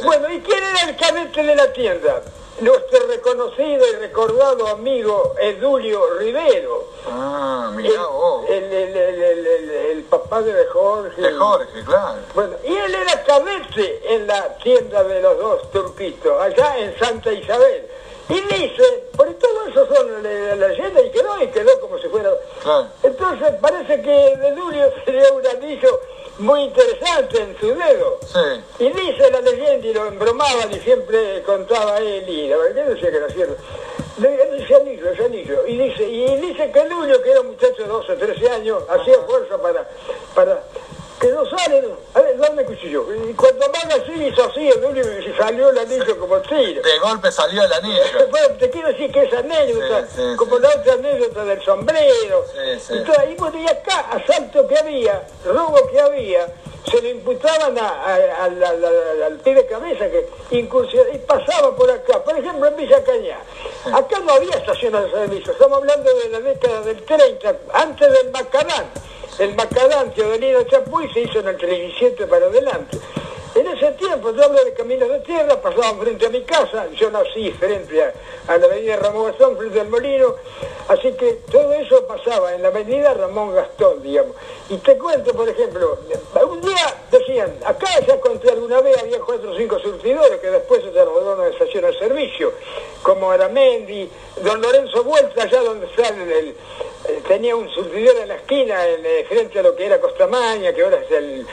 Bueno, 0.04 0.32
¿y 0.32 0.40
quién 0.40 0.62
era 0.62 0.90
el 0.90 0.96
cadete 0.96 1.42
de 1.42 1.56
la 1.56 1.72
tienda? 1.72 2.22
Nuestro 2.60 3.06
reconocido 3.06 3.86
y 3.86 3.96
recordado 3.96 4.66
amigo 4.68 5.34
Edulio 5.40 6.18
Rivero. 6.18 6.88
Ah, 7.08 7.70
mira 7.74 8.00
el, 8.48 8.64
el, 8.64 8.96
el, 8.96 9.70
el, 9.70 10.02
papá 10.04 10.42
de 10.42 10.66
Jorge. 10.66 11.20
De 11.20 11.32
Jorge, 11.34 11.84
claro. 11.84 12.18
Bueno, 12.34 12.56
y 12.64 12.74
él 12.74 12.94
era 12.94 13.22
cadete 13.24 14.14
en 14.14 14.26
la 14.26 14.56
tienda 14.58 15.04
de 15.04 15.20
los 15.20 15.38
dos 15.38 15.70
turquitos, 15.70 16.40
allá 16.40 16.78
en 16.78 16.98
Santa 16.98 17.32
Isabel. 17.32 17.88
Y 18.28 18.40
dice, 18.40 18.82
por 19.16 19.32
todo 19.34 19.66
eso 19.68 19.86
son 19.94 20.22
leyendas 20.22 21.04
y 21.04 21.10
quedó 21.10 21.42
y 21.42 21.46
quedó 21.48 21.80
como 21.80 21.98
si 21.98 22.08
fuera. 22.08 22.30
Entonces 23.02 23.52
parece 23.60 24.02
que 24.02 24.36
de 24.36 24.52
Dulio 24.52 24.92
sería 25.04 25.32
un 25.32 25.46
anillo 25.46 26.00
muy 26.38 26.62
interesante 26.64 27.40
en 27.40 27.58
su 27.58 27.68
dedo. 27.68 28.18
Y 28.78 28.90
dice 28.90 29.30
la 29.30 29.40
leyenda 29.40 29.86
y 29.86 29.94
lo 29.94 30.06
embromaban 30.06 30.70
y 30.72 30.78
siempre 30.80 31.42
contaba 31.42 31.98
él 31.98 32.28
y 32.28 32.48
la 32.48 32.58
verdad 32.58 32.86
decía 32.86 33.10
que 33.10 33.16
era 33.16 33.28
cierto. 33.30 33.56
Dice 34.18 34.74
anillo, 34.74 35.10
ese 35.10 35.24
anillo. 35.24 35.66
Y 35.66 35.78
dice, 35.78 36.02
y 36.04 36.36
dice 36.36 36.70
que 36.70 36.84
Dulio, 36.84 37.22
que 37.22 37.30
era 37.30 37.40
un 37.40 37.48
muchacho 37.48 37.82
de 37.82 37.88
12 37.88 38.12
o 38.12 38.16
13 38.16 38.50
años, 38.50 38.82
hacía 38.88 39.18
fuerza 39.20 39.56
para, 39.58 39.88
para 40.34 40.62
que 41.20 41.28
no 41.32 41.44
sale, 41.50 41.82
a 42.14 42.20
ver, 42.20 42.38
dame 42.38 42.64
cuchillo. 42.64 43.04
Y 43.28 43.34
cuando 43.34 43.66
van 43.72 43.90
así, 43.92 44.12
hizo 44.24 44.44
así, 44.44 44.68
el 44.68 44.84
único 44.84 45.08
y 45.08 45.32
salió 45.36 45.70
el 45.70 45.78
anillo 45.78 46.18
como 46.18 46.36
tiro. 46.42 46.82
De 46.82 46.98
golpe 47.00 47.32
salió 47.32 47.64
el 47.64 47.72
anillo. 47.72 48.02
Bueno, 48.30 48.48
te 48.58 48.70
quiero 48.70 48.88
decir 48.88 49.10
que 49.10 49.22
esa 49.24 49.38
anécdota, 49.38 50.06
Sí, 50.08 50.12
sí, 50.16 50.36
como 50.36 50.56
sí. 50.56 50.62
la 50.62 50.68
otra 50.68 50.92
anécdota 50.94 51.44
del 51.44 51.62
sombrero. 51.62 52.44
Sí, 52.52 52.80
sí. 52.80 52.94
Y, 53.30 53.34
bueno, 53.34 53.68
acá, 53.68 54.06
asalto 54.12 54.66
que 54.68 54.78
había, 54.78 55.26
robo 55.44 55.76
que 55.90 55.98
había, 56.00 56.46
se 56.88 57.02
le 57.02 57.10
imputaban 57.10 57.76
a- 57.78 57.88
a- 57.88 58.44
al- 58.44 58.64
al- 58.64 59.38
pibe 59.44 59.66
cabeza 59.66 60.06
que 60.08 60.28
incursionaba 60.52 61.10
y 61.14 61.18
pasaba 61.18 61.74
por 61.74 61.90
acá. 61.90 62.22
Por 62.22 62.38
ejemplo, 62.38 62.66
en 62.68 62.76
Villa 62.76 63.02
Cañá. 63.02 63.38
Acá 63.92 64.20
no 64.20 64.32
había 64.34 64.50
estaciones 64.56 65.04
de 65.04 65.10
servicio, 65.10 65.52
estamos 65.52 65.78
hablando 65.78 66.10
de 66.14 66.28
la 66.30 66.40
década 66.40 66.80
del 66.82 67.02
30, 67.04 67.56
antes 67.74 68.12
del 68.12 68.30
Macadán. 68.30 68.86
El 69.38 69.54
Macadán, 69.54 70.12
Teodolino 70.12 70.62
Chapuy, 70.64 71.08
se 71.12 71.20
hizo 71.20 71.38
en 71.38 71.48
el 71.48 71.56
37 71.56 72.26
para 72.26 72.46
adelante. 72.46 72.98
Ese 73.78 73.92
tiempo, 73.92 74.34
yo 74.34 74.42
hablo 74.42 74.64
de 74.64 74.72
caminos 74.74 75.08
de 75.08 75.20
tierra, 75.20 75.54
pasaban 75.62 76.00
frente 76.00 76.26
a 76.26 76.30
mi 76.30 76.42
casa, 76.42 76.88
yo 76.96 77.12
nací 77.12 77.52
frente 77.52 78.02
a, 78.02 78.12
a 78.48 78.58
la 78.58 78.66
avenida 78.66 78.96
Ramón 78.96 79.26
Gastón, 79.26 79.56
frente 79.56 79.78
al 79.78 79.88
molino, 79.88 80.34
así 80.88 81.12
que 81.12 81.34
todo 81.48 81.72
eso 81.74 82.04
pasaba 82.04 82.54
en 82.54 82.62
la 82.62 82.68
avenida 82.68 83.14
Ramón 83.14 83.54
Gastón, 83.54 84.02
digamos. 84.02 84.34
Y 84.68 84.78
te 84.78 84.98
cuento, 84.98 85.32
por 85.32 85.48
ejemplo, 85.48 85.96
un 86.50 86.60
día 86.60 87.02
decían, 87.08 87.56
acá 87.64 87.86
ya 88.04 88.18
conté 88.18 88.50
alguna 88.50 88.80
vez, 88.80 88.98
había 88.98 89.20
cuatro 89.20 89.52
o 89.52 89.56
cinco 89.56 89.78
surtidores 89.78 90.40
que 90.40 90.50
después 90.50 90.82
se 90.82 90.90
trasladaron 90.90 91.40
a 91.40 91.46
estación 91.46 91.84
de 91.84 91.96
servicio, 92.00 92.52
como 93.02 93.30
Aramendi, 93.30 94.10
don 94.42 94.60
Lorenzo 94.60 95.04
Vuelta, 95.04 95.44
allá 95.44 95.62
donde 95.62 95.86
sale 95.94 96.36
el, 96.36 96.56
tenía 97.28 97.54
un 97.54 97.68
surtidor 97.70 98.16
en 98.16 98.28
la 98.28 98.34
esquina, 98.34 98.88
en, 98.88 99.06
eh, 99.06 99.24
frente 99.28 99.60
a 99.60 99.62
lo 99.62 99.76
que 99.76 99.86
era 99.86 100.00
Costamaña, 100.00 100.72
que 100.72 100.82
ahora 100.82 100.98
es 100.98 101.10
el, 101.12 101.46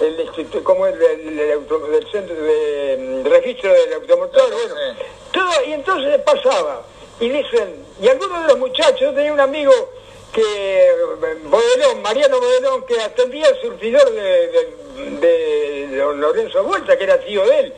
el 0.00 0.20
instituto, 0.20 0.64
como 0.64 0.86
el 0.86 1.52
auto- 1.52 1.78
del 1.86 2.10
centro 2.10 2.34
de 2.34 2.96
mm, 2.98 3.26
registro 3.28 3.72
del 3.72 3.92
automotor, 3.94 4.50
bueno, 4.52 4.74
Sí. 4.96 5.04
todo, 5.32 5.64
y 5.66 5.72
entonces 5.72 6.20
pasaba, 6.22 6.82
y 7.20 7.28
dicen, 7.28 7.84
y 8.00 8.08
algunos 8.08 8.42
de 8.42 8.48
los 8.48 8.58
muchachos, 8.58 9.00
yo 9.00 9.12
tenía 9.14 9.32
un 9.32 9.40
amigo 9.40 9.72
que, 10.32 10.42
eh, 10.42 10.92
Bodelón, 11.44 12.02
Mariano 12.02 12.40
Bodelón, 12.40 12.84
que 12.86 13.00
atendía 13.00 13.48
el 13.48 13.60
surtidor 13.60 14.10
de, 14.12 14.48
de, 15.20 15.86
Lorenzo 16.16 16.62
Vuelta, 16.64 16.96
que 16.96 17.04
era 17.04 17.18
tío 17.20 17.44
de 17.46 17.58
él, 17.60 17.74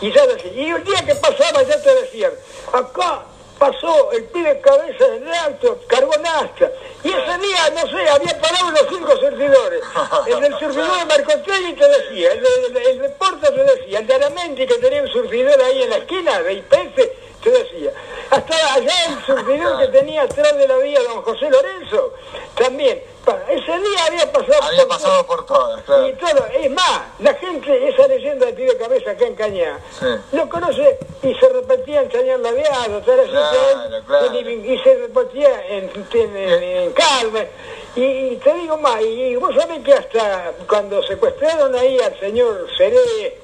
y 0.00 0.12
ya 0.12 0.26
decía, 0.26 0.52
y 0.52 0.70
el 0.70 0.84
día 0.84 1.04
que 1.04 1.14
pasaba 1.16 1.62
ya 1.62 1.80
te 1.82 1.94
decían, 1.96 2.32
acá 2.72 3.24
pasó 3.60 4.10
el 4.12 4.24
pibe 4.24 4.58
cabeza 4.62 5.06
en 5.14 5.28
el 5.28 5.34
alto, 5.34 5.78
cargó 5.86 6.12
nafta. 6.22 6.68
Y 7.04 7.08
ese 7.08 7.38
día, 7.38 7.70
no 7.74 7.82
sé, 7.90 8.08
había 8.08 8.40
parado 8.40 8.70
los 8.70 8.86
cinco 8.88 9.14
servidores. 9.20 9.82
El 10.26 10.40
del 10.40 10.58
servidor 10.58 10.98
de 10.98 11.04
Marcotelli 11.04 11.74
te 11.74 11.88
decía, 11.88 12.32
el 12.32 12.40
de, 12.42 12.48
el 12.66 12.72
de- 12.74 12.90
el 12.90 12.98
de 13.00 13.08
Porta 13.10 13.48
te 13.54 13.62
decía, 13.64 13.98
el 14.00 14.06
de 14.06 14.14
Aramenti 14.14 14.66
que 14.66 14.74
tenía 14.78 15.02
un 15.02 15.12
servidor 15.12 15.60
ahí 15.62 15.82
en 15.82 15.90
la 15.90 15.96
esquina 15.98 16.42
de 16.42 16.54
IPF 16.54 16.98
te 17.42 17.50
decía. 17.50 17.92
Hasta 18.30 18.74
allá 18.74 18.92
el 19.08 19.26
servidor 19.26 19.78
que 19.80 19.88
tenía 19.88 20.22
atrás 20.22 20.56
de 20.56 20.68
la 20.68 20.76
vía 20.78 21.00
don 21.02 21.22
José 21.22 21.48
Lorenzo, 21.50 22.14
también. 22.54 23.02
Ese 23.48 23.64
día 23.78 24.04
había 24.08 24.32
pasado 24.32 24.62
Había 24.62 24.80
por 24.80 24.88
pasado 24.88 25.26
por 25.26 25.46
todas, 25.46 25.82
claro. 25.84 26.08
y 26.08 26.12
todo, 26.14 26.46
es 26.46 26.70
más, 26.70 27.00
la 27.20 27.34
gente, 27.34 27.88
esa 27.88 28.08
leyenda 28.08 28.46
de 28.46 28.52
pibe 28.54 28.76
cabeza 28.78 29.10
acá 29.12 29.26
en 29.26 29.34
Cañá, 29.36 29.78
Sí. 30.00 30.06
lo 30.32 30.48
conoce 30.48 30.98
y 31.22 31.34
se 31.34 31.48
repetía 31.50 32.02
en 32.02 32.08
Cañar 32.08 32.40
Ladeado, 32.40 33.00
toda 33.02 33.18
la 33.18 34.02
Claro, 34.06 34.34
y, 34.34 34.72
y 34.72 34.78
se 34.78 34.94
repetía 34.96 35.64
en, 35.68 35.90
en, 36.12 36.36
en- 36.36 36.62
en 36.62 36.92
Carmen. 36.92 37.48
Y, 37.94 38.02
y 38.02 38.36
te 38.42 38.52
digo 38.54 38.78
más, 38.78 39.00
y 39.02 39.36
vos 39.36 39.54
sabés 39.54 39.80
que 39.84 39.92
hasta 39.92 40.52
cuando 40.66 41.02
secuestraron 41.02 41.74
ahí 41.76 41.98
al 42.00 42.18
señor 42.18 42.66
Seré 42.76 43.39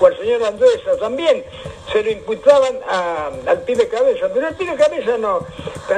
o 0.00 0.06
al 0.06 0.16
señor 0.16 0.42
Andresa 0.42 0.96
también, 0.98 1.44
se 1.92 2.02
lo 2.02 2.10
imputaban 2.10 2.78
a- 2.88 3.30
al 3.46 3.62
pibe 3.62 3.86
cabeza, 3.88 4.28
pero 4.32 4.48
el 4.48 4.54
pibe 4.54 4.74
cabeza 4.76 5.18
no, 5.18 5.46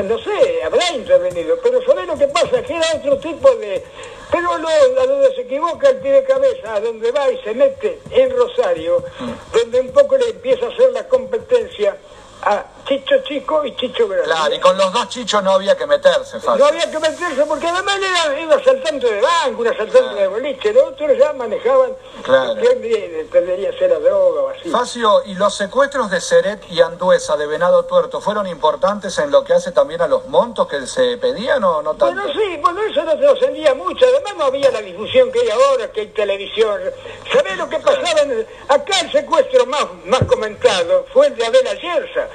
no 0.05 0.19
sé, 0.19 0.63
habrá 0.65 0.91
intervenido, 0.93 1.57
pero 1.63 1.81
¿sabés 1.85 2.07
lo 2.07 2.17
que 2.19 2.27
pasa? 2.29 2.63
Que 2.63 2.75
era 2.77 2.87
otro 2.97 3.17
tipo 3.19 3.51
de... 3.57 3.83
Pero 4.31 4.57
lo, 4.59 4.69
a 4.69 5.07
donde 5.07 5.35
se 5.35 5.43
equivoca 5.43 5.91
el 5.91 5.97
pibe 5.99 6.25
cabeza, 6.25 6.75
a 6.75 6.81
donde 6.81 7.13
va 7.13 7.31
y 7.31 7.39
se 7.43 7.53
mete 7.55 7.99
en 8.11 8.31
Rosario, 8.35 9.05
donde 9.53 9.81
un 9.81 9.93
poco 9.93 10.17
le 10.17 10.31
empieza 10.31 10.67
a 10.67 10.69
hacer 10.71 10.91
la 10.93 11.07
competencia 11.07 11.97
a 12.43 12.65
Chicho 12.87 13.15
Chico 13.27 13.65
y 13.65 13.77
Chicho 13.77 14.09
Grande. 14.09 14.25
Claro, 14.27 14.55
y 14.55 14.59
con 14.59 14.77
los 14.77 14.93
dos 14.93 15.09
chichos 15.09 15.43
no 15.43 15.53
había 15.53 15.77
que 15.77 15.87
meterse, 15.87 16.37
No 16.39 16.43
Fabio. 16.43 16.67
había 16.67 16.91
que 16.91 16.99
meterse 16.99 17.45
porque 17.47 17.67
además 17.69 17.97
era 17.99 18.45
un 18.45 18.53
asaltante 18.53 19.07
de 19.13 19.21
banco, 19.21 19.61
un 19.63 19.69
asaltante 19.69 20.15
de 20.21 20.27
boliche, 20.27 20.73
los 20.73 20.83
otros 20.89 21.17
ya 21.17 21.33
manejaban 21.33 21.93
Claro. 22.23 22.53
hoy 22.53 23.27
debería 23.31 23.73
ser 23.79 23.91
la 23.91 23.99
droga 24.01 24.41
o 24.43 24.49
así. 24.51 24.69
Facio, 24.71 25.23
¿y 25.27 25.35
los 25.35 25.55
secuestros 25.55 26.11
de 26.11 26.21
Seret 26.21 26.65
y 26.71 26.81
Anduesa 26.81 27.37
de 27.37 27.47
Venado 27.47 27.85
Tuerto 27.85 28.21
fueron 28.21 28.47
importantes 28.49 29.17
en 29.19 29.31
lo 29.31 29.45
que 29.45 29.53
hace 29.55 29.71
también 29.71 30.03
a 30.03 30.09
los 30.09 30.27
montos 30.27 30.67
que 30.67 30.85
se 30.87 31.17
pedían 31.19 31.63
o 31.63 31.83
no 31.83 31.91
tanto? 31.95 32.07
Bueno, 32.07 32.33
sí, 32.33 32.57
bueno, 32.61 32.81
eso 32.83 33.05
no 33.05 33.37
sentía 33.37 33.75
mucho. 33.75 34.05
Además 34.07 34.35
no 34.37 34.45
había 34.45 34.71
la 34.73 34.81
difusión 34.83 35.31
que 35.31 35.41
hay 35.41 35.51
ahora, 35.51 35.91
que 35.93 36.01
hay 36.01 36.07
televisión. 36.09 36.81
¿Sabés 37.33 37.57
lo 37.57 37.69
que 37.69 37.79
pasaba? 37.79 38.03
en 38.23 38.31
el- 38.33 38.47
Acá 38.69 39.01
el 39.01 39.13
secuestro 39.13 39.65
más, 39.67 39.87
más 40.07 40.23
comentado 40.25 41.07
fue 41.13 41.29
el 41.29 41.37
de 41.37 41.47
Abel 41.47 41.67
Ayerza, 41.67 42.29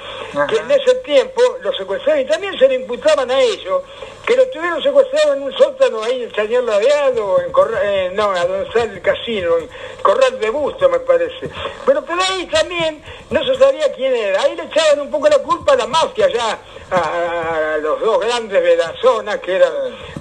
que 0.48 0.56
en 0.56 0.70
ese 0.70 0.94
tiempo 0.96 1.40
lo 1.60 1.72
secuestraron 1.72 2.20
y 2.22 2.26
también 2.26 2.58
se 2.58 2.68
le 2.68 2.74
imputaban 2.76 3.30
a 3.30 3.40
ellos, 3.40 3.82
que 4.26 4.36
lo 4.36 4.46
tuvieron 4.48 4.82
secuestrado 4.82 5.34
en 5.34 5.42
un 5.42 5.52
sótano 5.56 6.02
ahí 6.02 6.22
en 6.22 6.32
Chañar 6.32 6.62
Ladeado, 6.64 7.40
en 7.40 7.50
Corra- 7.52 7.80
eh, 7.82 8.10
no, 8.12 8.30
a 8.30 8.44
donde 8.44 8.66
está 8.68 8.82
el 8.82 9.00
casino, 9.00 9.56
en 9.58 9.68
Corral 10.02 10.38
de 10.38 10.50
Busto 10.50 10.88
me 10.88 11.00
parece. 11.00 11.48
Bueno, 11.86 12.04
pero 12.06 12.20
ahí 12.22 12.46
también 12.46 13.02
no 13.30 13.42
se 13.44 13.54
sabía 13.56 13.90
quién 13.94 14.14
era. 14.14 14.42
Ahí 14.42 14.54
le 14.54 14.64
echaban 14.64 15.00
un 15.00 15.10
poco 15.10 15.28
la 15.28 15.38
culpa 15.38 15.72
a 15.72 15.76
la 15.76 15.86
mafia 15.86 16.28
ya, 16.28 16.58
a, 16.90 17.74
a 17.74 17.76
los 17.78 18.00
dos 18.00 18.20
grandes 18.20 18.62
de 18.62 18.76
la 18.76 18.94
zona, 19.00 19.40
que 19.40 19.56
eran 19.56 19.72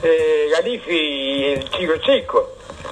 eh, 0.03 0.47
Galifi 0.51 0.91
y 0.95 1.45
el 1.53 1.69
Chico 1.71 1.97
Chico. 1.97 2.49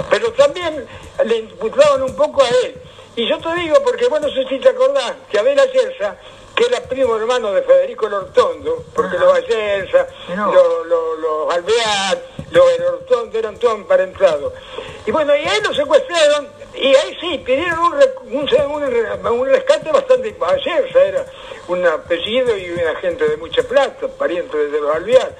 Pero 0.09 0.31
también 0.33 0.85
le 1.23 1.37
imputaban 1.37 2.03
un 2.03 2.15
poco 2.15 2.43
a 2.43 2.49
él. 2.65 2.75
Y 3.15 3.25
yo 3.29 3.37
te 3.39 3.55
digo, 3.55 3.77
porque 3.81 4.07
bueno, 4.09 4.27
no 4.27 4.33
sé 4.33 4.45
si 4.49 4.59
te 4.59 4.67
acordás, 4.67 5.13
que 5.31 5.39
Abel 5.39 5.57
Ayerza, 5.57 6.17
que 6.55 6.65
era 6.65 6.79
primo 6.81 7.15
hermano 7.17 7.51
de 7.51 7.62
Federico 7.63 8.07
Lortondo, 8.07 8.83
porque 8.93 9.17
los 9.17 9.33
Ayerza, 9.33 10.07
Mirá. 10.29 10.45
los, 10.47 10.88
los, 10.88 11.19
los 11.19 11.53
Alvear, 11.53 12.21
los 12.51 12.79
Lortondo 12.79 13.38
eran 13.38 13.57
todos 13.57 13.75
emparentados. 13.75 14.53
Y 15.05 15.12
bueno, 15.12 15.35
y 15.35 15.39
ahí 15.39 15.62
lo 15.62 15.74
secuestraron, 15.74 16.47
y 16.74 16.88
ahí 16.95 17.17
sí, 17.19 17.38
pidieron 17.45 17.79
un, 17.79 17.93
un, 18.31 18.50
un- 18.71 19.27
un 19.39 19.45
rescate 19.47 19.91
bastante... 19.91 20.35
Ayerza 20.47 21.03
era 21.03 21.25
un 21.67 21.85
apellido 21.85 22.55
y 22.57 22.69
una 22.71 22.95
gente 22.95 23.27
de 23.27 23.38
mucha 23.38 23.62
plata, 23.63 24.07
pariente 24.07 24.57
de 24.57 24.79
los 24.81 24.95
Alvear. 24.95 25.35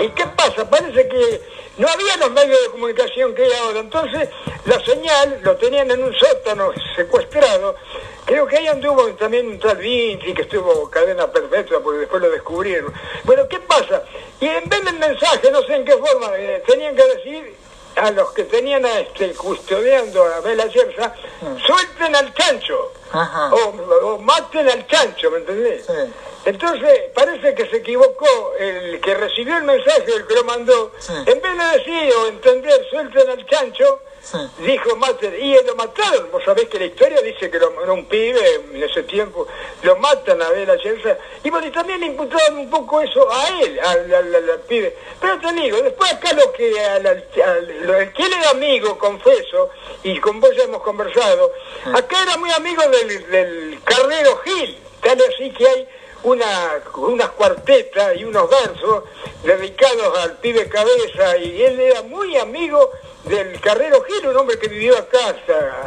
¿Y 0.00 0.08
qué 0.10 0.26
pasa? 0.36 0.68
Parece 0.68 1.08
que 1.08 1.42
no 1.78 1.88
había 1.88 2.16
los 2.18 2.30
medios 2.30 2.60
de 2.62 2.70
comunicación 2.70 3.34
que 3.34 3.44
hay 3.44 3.52
ahora. 3.52 3.80
Entonces, 3.80 4.28
la 4.66 4.78
señal 4.84 5.40
lo 5.42 5.56
tenían 5.56 5.90
en 5.90 6.04
un 6.04 6.14
sótano 6.14 6.72
secuestrado. 6.94 7.74
Creo 8.24 8.46
que 8.46 8.58
ahí 8.58 8.66
anduvo 8.66 9.08
también 9.14 9.48
un 9.48 9.58
tal 9.58 9.78
Vinci, 9.78 10.34
que 10.34 10.42
estuvo 10.42 10.90
cadena 10.90 11.26
perpetua, 11.26 11.80
porque 11.82 12.00
después 12.00 12.20
lo 12.20 12.30
descubrieron. 12.30 12.92
Bueno, 13.24 13.48
¿qué 13.48 13.58
pasa? 13.60 14.02
Y 14.40 14.46
en 14.46 14.68
vez 14.68 14.84
del 14.84 14.98
mensaje, 14.98 15.50
no 15.50 15.62
sé 15.62 15.76
en 15.76 15.84
qué 15.84 15.96
forma, 15.96 16.30
eh, 16.36 16.62
tenían 16.66 16.94
que 16.94 17.04
decir 17.04 17.56
a 17.96 18.10
los 18.10 18.32
que 18.32 18.44
tenían 18.44 18.84
a 18.84 19.00
este, 19.00 19.32
custodiando 19.34 20.24
a 20.24 20.40
Bela 20.40 20.66
Yerza, 20.66 21.14
suelten 21.66 22.14
al 22.14 22.32
chancho. 22.34 22.92
O 23.52 24.18
maten 24.18 24.68
al 24.68 24.86
chancho, 24.86 25.30
¿me 25.30 25.38
entendés? 25.38 25.86
Sí. 25.86 25.92
Entonces, 26.48 27.00
parece 27.14 27.54
que 27.54 27.66
se 27.66 27.76
equivocó 27.76 28.54
el 28.58 29.00
que 29.02 29.12
recibió 29.14 29.58
el 29.58 29.64
mensaje, 29.64 30.04
el 30.16 30.26
que 30.26 30.34
lo 30.34 30.44
mandó. 30.44 30.92
Sí. 30.98 31.12
En 31.26 31.40
vez 31.42 31.58
de 31.58 31.78
decir 31.78 32.14
o 32.16 32.26
entender, 32.28 32.86
suelten 32.90 33.28
al 33.28 33.44
chancho, 33.46 34.00
Sí. 34.22 34.38
dijo 34.58 34.96
maten. 34.96 35.34
Y 35.38 35.54
lo 35.64 35.74
mataron. 35.76 36.30
Vos 36.32 36.42
sabés 36.44 36.68
que 36.68 36.78
la 36.78 36.86
historia 36.86 37.20
dice 37.20 37.50
que 37.50 37.58
lo, 37.58 37.82
era 37.82 37.92
un 37.92 38.06
pibe 38.06 38.40
en 38.72 38.82
ese 38.82 39.02
tiempo. 39.02 39.46
Lo 39.82 39.96
matan 39.96 40.40
a 40.42 40.48
ver 40.50 40.70
a 40.70 40.76
Yerza. 40.76 41.16
Y 41.44 41.50
bueno, 41.50 41.66
y 41.66 41.70
también 41.70 42.00
le 42.00 42.06
imputaron 42.06 42.58
un 42.58 42.70
poco 42.70 43.00
eso 43.02 43.30
a 43.30 43.48
él, 43.60 43.78
al, 43.80 44.14
al- 44.14 44.34
al- 44.34 44.50
al 44.50 44.60
pibe. 44.60 44.96
Pero 45.20 45.38
te 45.40 45.52
digo, 45.52 45.80
después 45.82 46.12
acá 46.12 46.32
lo 46.32 46.50
que, 46.52 46.70
lo- 47.82 47.96
el 47.96 48.12
que 48.12 48.22
él 48.22 48.32
era 48.32 48.50
amigo, 48.50 48.96
confeso, 48.98 49.70
y 50.02 50.18
con 50.20 50.40
vos 50.40 50.50
ya 50.56 50.64
hemos 50.64 50.82
conversado, 50.82 51.52
acá 51.94 52.22
era 52.22 52.36
muy 52.38 52.50
amigo 52.52 52.82
del, 52.88 53.30
del 53.30 53.80
Carrero 53.84 54.38
Gil. 54.44 54.78
Tal 55.02 55.18
así 55.32 55.50
que 55.52 55.66
hay 55.66 55.88
una, 56.22 56.82
unas 56.96 57.28
cuartetas 57.30 58.16
y 58.16 58.24
unos 58.24 58.50
versos 58.50 59.04
dedicados 59.42 60.18
al 60.18 60.36
pibe 60.38 60.68
cabeza 60.68 61.36
y 61.38 61.62
él 61.62 61.80
era 61.80 62.02
muy 62.02 62.36
amigo 62.36 62.90
del 63.28 63.60
Carrero 63.60 64.02
Gil, 64.02 64.28
un 64.28 64.36
hombre 64.36 64.58
que 64.58 64.68
vivió 64.68 64.96
acá, 64.96 65.36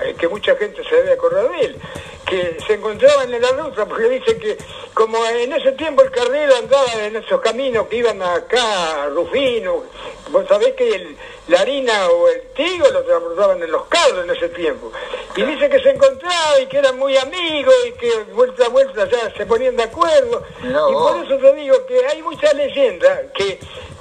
eh, 0.04 0.16
que 0.18 0.28
mucha 0.28 0.56
gente 0.56 0.84
se 0.84 0.96
debe 0.96 1.14
acordar 1.14 1.50
de 1.50 1.60
él, 1.62 1.78
que 2.26 2.58
se 2.66 2.74
encontraban 2.76 3.34
en 3.34 3.42
la 3.42 3.50
ruta, 3.50 3.86
porque 3.86 4.08
dice 4.10 4.38
que 4.38 4.58
como 4.94 5.18
en 5.26 5.52
ese 5.54 5.72
tiempo 5.74 6.04
el 6.04 6.12
carnero 6.12 6.56
andaba 6.56 6.94
en 7.04 7.16
esos 7.16 7.42
caminos 7.42 7.88
que 7.88 7.98
iban 7.98 8.22
acá, 8.22 9.08
Rufino, 9.10 9.84
vos 10.30 10.48
sabés 10.48 10.74
que 10.76 10.96
el, 10.96 11.18
la 11.48 11.62
harina 11.62 12.08
o 12.10 12.28
el 12.28 12.42
trigo 12.54 12.88
lo 12.90 13.04
transportaban 13.04 13.64
en 13.64 13.72
los 13.72 13.86
carros 13.86 14.24
en 14.24 14.30
ese 14.30 14.50
tiempo. 14.50 14.92
Y 15.36 15.42
dice 15.42 15.70
que 15.70 15.80
se 15.80 15.90
encontraba 15.90 16.60
y 16.62 16.68
que 16.68 16.78
eran 16.78 16.98
muy 17.00 17.18
amigos 17.18 17.74
y 17.88 17.92
que 17.94 18.12
vuelta 18.34 18.66
a 18.66 18.70
vuelta 18.70 19.10
ya 19.10 19.34
se 19.36 19.46
ponían 19.46 19.76
de 19.76 19.84
acuerdo. 19.84 20.44
y 20.64 20.72
por 20.72 21.26
eso 21.26 21.38
te 21.38 21.54
digo 21.56 21.86
que 21.86 22.06
hay 22.06 22.22
mucha 22.22 22.54
leyenda 22.54 23.24
que 23.34 23.60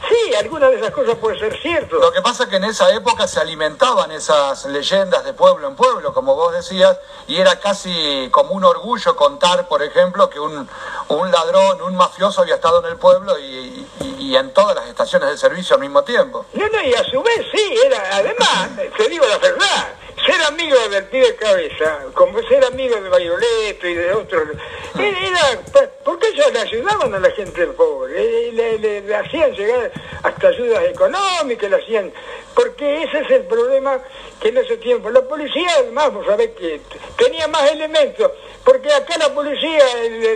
sí, 0.08 0.34
alguna 0.34 0.68
de 0.68 0.76
esas 0.76 0.90
cosas 0.90 1.16
puede 1.16 1.38
ser 1.38 1.60
cierto. 1.60 1.96
Lo 1.96 2.12
que 2.12 2.22
pasa 2.22 2.44
es 2.44 2.48
que 2.50 2.56
en 2.56 2.64
esa 2.64 2.92
época 2.94 3.26
se 3.26 3.40
alimentaban 3.40 4.10
esas 4.12 4.64
leyendas 4.66 5.24
de 5.24 5.32
pueblo 5.32 5.68
en 5.68 5.76
pueblo, 5.76 6.12
como 6.12 6.34
vos 6.34 6.52
decías, 6.52 6.98
y 7.26 7.36
era 7.36 7.58
casi 7.58 8.28
como 8.30 8.52
un 8.52 8.64
orgullo 8.64 9.16
contar, 9.16 9.68
por 9.68 9.82
ejemplo, 9.82 10.28
que 10.30 10.40
un, 10.40 10.68
un 11.08 11.30
ladrón, 11.30 11.82
un 11.82 11.94
mafioso 11.96 12.42
había 12.42 12.56
estado 12.56 12.80
en 12.80 12.92
el 12.92 12.96
pueblo 12.96 13.38
y, 13.38 13.86
y, 14.18 14.36
en 14.36 14.52
todas 14.52 14.76
las 14.76 14.86
estaciones 14.86 15.28
de 15.28 15.36
servicio 15.36 15.74
al 15.74 15.80
mismo 15.80 16.04
tiempo. 16.04 16.46
No, 16.52 16.68
no, 16.68 16.80
y 16.82 16.94
a 16.94 17.02
su 17.04 17.20
vez 17.20 17.46
sí, 17.52 17.74
era, 17.84 18.16
además, 18.16 18.70
te 18.96 19.08
digo 19.08 19.26
la 19.26 19.38
verdad, 19.38 19.94
ser 20.24 20.40
amigo 20.42 20.76
del 20.88 21.04
pibe 21.04 21.34
cabeza, 21.36 22.04
como 22.14 22.40
ser 22.42 22.64
amigo 22.64 23.00
de 23.00 23.08
Bayoleto 23.08 23.86
y 23.86 23.94
de 23.94 24.12
otros, 24.12 24.48
era, 24.98 25.60
porque 26.04 26.28
ellos 26.28 26.52
le 26.52 26.60
ayudaban 26.60 27.14
a 27.14 27.18
la 27.18 27.30
gente 27.30 27.66
pobre, 27.68 28.52
le, 28.52 28.78
le, 28.78 29.14
hacían 29.14 29.52
llegar 29.52 29.90
hasta 30.22 30.48
ayudas 30.48 30.84
económicas, 30.84 31.70
le 31.70 31.76
hacían, 31.76 32.12
porque 32.54 33.04
ese 33.04 33.20
es 33.20 33.30
el 33.30 33.42
problema 33.44 33.98
que 34.40 34.48
en 34.48 34.58
ese 34.58 34.76
tiempo, 34.76 35.10
la 35.10 35.22
policía 35.22 35.68
además, 35.78 36.12
vos 36.12 36.26
sabés 36.26 36.50
que 36.50 36.80
tenía 37.16 37.46
más 37.48 37.70
elementos, 37.70 38.30
porque 38.64 38.92
acá 38.92 39.16
la 39.18 39.32
policía, 39.32 39.84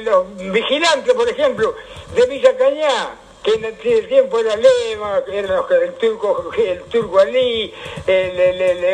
los 0.02 0.36
vigilantes, 0.36 1.12
por 1.14 1.28
ejemplo, 1.28 1.74
de 2.14 2.26
Villa 2.26 2.56
Cañá, 2.56 3.16
que 3.44 3.52
en 3.52 3.64
el 3.66 4.08
tiempo 4.08 4.38
era 4.38 4.56
Lema, 4.56 5.22
el 5.30 5.94
turco, 5.94 6.50
el 6.56 6.82
turco 6.84 7.20
Ali, 7.20 7.72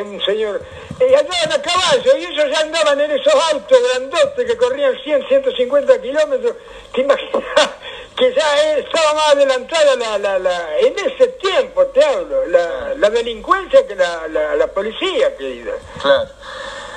un 0.03 0.21
señor, 0.23 0.61
eh, 0.99 1.17
andaban 1.17 1.53
a 1.53 1.63
caballo 1.63 2.17
y 2.17 2.25
ellos 2.25 2.47
ya 2.51 2.59
andaban 2.59 3.01
en 3.01 3.13
esos 3.13 3.33
autos 3.53 3.79
grandotes 3.81 4.45
que 4.45 4.57
corrían 4.57 4.93
100, 5.05 5.29
150 5.29 6.03
kilómetros, 6.03 6.57
te 6.93 7.01
imaginas 7.03 7.45
que 8.17 8.35
ya 8.35 8.73
estaba 8.73 9.15
más 9.15 9.33
adelantada 9.35 9.95
la, 9.95 10.19
la, 10.19 10.39
la, 10.41 10.79
en 10.81 10.99
ese 10.99 11.29
tiempo, 11.29 11.87
te 11.87 12.05
hablo, 12.05 12.45
la, 12.49 12.95
la 12.97 13.09
delincuencia 13.09 13.87
que 13.87 13.95
la, 13.95 14.27
la, 14.29 14.67
policía, 14.67 15.37
querida. 15.37 15.75
Claro. 16.03 16.29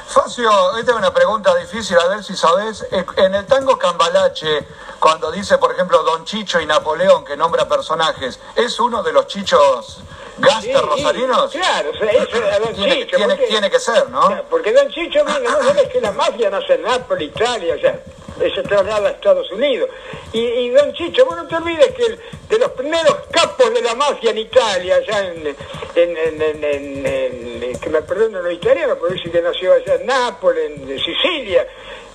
Facio, 0.07 0.77
esta 0.77 0.91
es 0.91 0.97
una 0.97 1.13
pregunta 1.13 1.55
difícil, 1.55 1.97
a 1.97 2.07
ver 2.07 2.23
si 2.23 2.35
sabes. 2.35 2.85
En 3.15 3.33
el 3.33 3.45
tango 3.45 3.79
Cambalache, 3.79 4.65
cuando 5.03 5.33
dice, 5.33 5.57
por 5.57 5.73
ejemplo, 5.73 6.01
Don 6.01 6.23
Chicho 6.23 6.61
y 6.61 6.65
Napoleón, 6.65 7.25
que 7.25 7.35
nombra 7.35 7.67
personajes, 7.67 8.39
¿es 8.55 8.79
uno 8.79 9.03
de 9.03 9.11
los 9.11 9.27
chichos 9.27 10.01
gastas 10.37 10.81
rosarinos? 10.81 11.51
Claro, 11.51 11.91
eso 11.91 12.05
era 12.05 12.59
Don 12.59 12.73
tiene, 12.73 12.99
Chicho. 12.99 13.17
Tiene, 13.17 13.69
que 13.69 13.79
ser, 13.81 14.09
¿no? 14.09 14.43
porque 14.49 14.71
Don 14.71 14.87
Chicho, 14.87 15.25
mira, 15.25 15.39
no 15.39 15.61
sabes 15.61 15.89
que 15.89 15.99
la 15.99 16.13
mafia 16.13 16.49
nace 16.49 16.75
en 16.75 16.83
Nápoles, 16.83 17.27
Italia, 17.27 17.75
o 17.75 17.79
sea, 17.81 17.99
se 18.39 18.63
traslada 18.63 19.09
a 19.09 19.11
Estados 19.11 19.51
Unidos. 19.51 19.89
Y, 20.31 20.69
Don 20.69 20.93
Chicho, 20.93 21.25
bueno, 21.25 21.43
no 21.43 21.49
te 21.49 21.55
olvides 21.57 21.93
que 21.95 22.17
de 22.47 22.59
los 22.59 22.71
primeros 22.71 23.13
capos 23.29 23.73
de 23.73 23.81
la 23.81 23.95
mafia 23.95 24.31
en 24.31 24.37
Italia, 24.37 24.95
allá 24.95 25.33
en, 25.33 25.47
en, 25.95 27.77
que 27.77 27.89
me 27.89 28.01
perdonen 28.03 28.41
los 28.41 28.53
italianos, 28.53 28.97
porque 28.97 29.15
dice 29.15 29.31
que 29.31 29.41
nació 29.41 29.73
allá 29.73 29.95
en 29.95 30.05
Nápoles, 30.05 30.71
en 30.71 30.97
Sicilia. 30.97 31.67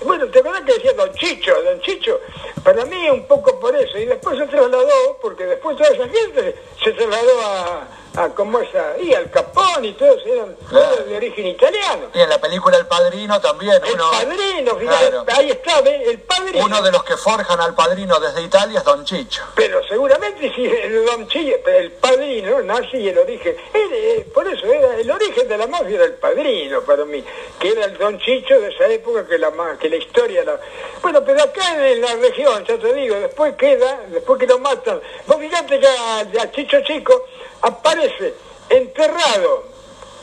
Bueno, 0.05 0.27
te 0.29 0.39
acuerdas 0.39 0.63
que 0.63 0.75
decía 0.75 0.93
Don 0.93 1.13
Chicho, 1.15 1.63
Don 1.63 1.81
Chicho, 1.81 2.21
para 2.63 2.85
mí 2.85 3.11
un 3.11 3.27
poco 3.27 3.59
por 3.59 3.75
eso, 3.75 3.99
y 3.99 4.07
después 4.07 4.39
se 4.39 4.47
trasladó, 4.47 5.19
porque 5.21 5.45
después 5.45 5.77
toda 5.77 5.91
esa 5.91 6.09
gente 6.09 6.57
se 6.83 6.93
trasladó 6.93 7.41
a, 7.43 7.89
a 8.17 8.29
como 8.31 8.61
esa, 8.61 8.99
y 9.01 9.13
al 9.15 9.31
Capón 9.31 9.85
y 9.85 9.93
todos 9.93 10.25
eran 10.27 10.57
de 11.09 11.17
origen 11.17 11.47
italiano. 11.47 12.07
Y 12.15 12.21
en 12.21 12.29
la 12.29 12.41
película 12.41 12.77
El 12.77 12.87
Padrino 12.87 13.41
también. 13.41 13.75
El 13.75 13.99
Padrino, 13.99 14.77
fíjate, 14.77 15.33
ahí 15.33 15.51
está, 15.51 15.79
el 15.81 16.21
Padrino. 16.21 16.65
Uno 16.65 16.83
de 16.83 16.93
los 16.93 17.05
que 17.05 17.17
forjan 17.17 17.61
al 17.61 17.75
Padrino 17.75 18.19
desde 18.21 18.43
Italia 18.43 18.79
es 18.79 18.85
Don 18.85 19.05
Chicho. 19.05 19.43
Pero 19.55 19.81
seguramente 19.87 20.53
si 20.55 20.65
el 20.67 21.05
Don 21.07 21.27
Chicho, 21.29 21.57
el 21.67 21.93
Padrino 21.93 22.63
nace 22.63 22.99
y 22.99 23.09
el 23.09 23.19
origen, 23.19 23.57
eh, 23.75 24.27
por 24.33 24.47
eso 24.47 24.67
era 24.67 24.97
el 24.97 25.11
origen 25.11 25.49
de 25.49 25.59
la 25.59 25.67
mafia 25.67 25.97
era 25.97 26.05
el 26.05 26.15
Padrino 26.15 26.83
para 26.83 27.05
mí, 27.05 27.25
que 27.59 27.71
era 27.71 27.85
el 27.85 27.99
Don 27.99 28.19
Chicho 28.19 28.61
de 28.61 28.69
esa 28.69 28.87
época 28.89 29.27
que 29.27 29.39
la 29.39 29.49
que 29.79 29.88
la 29.89 29.97
historia 29.97 30.45
la... 30.45 30.59
Bueno, 31.03 31.23
pero 31.25 31.43
acá 31.43 31.91
en 31.91 32.01
la 32.01 32.15
región, 32.17 32.65
ya 32.65 32.79
te 32.79 32.93
digo, 32.95 33.17
después 33.17 33.55
queda, 33.57 34.01
después 34.09 34.39
que 34.39 34.47
lo 34.47 34.59
matan, 34.59 35.01
vos 35.27 35.39
fíjate 35.39 35.81
que 35.81 35.87
a 36.39 36.51
Chicho 36.51 36.81
Chico 36.83 37.27
aparece 37.63 38.35
enterrado, 38.69 39.65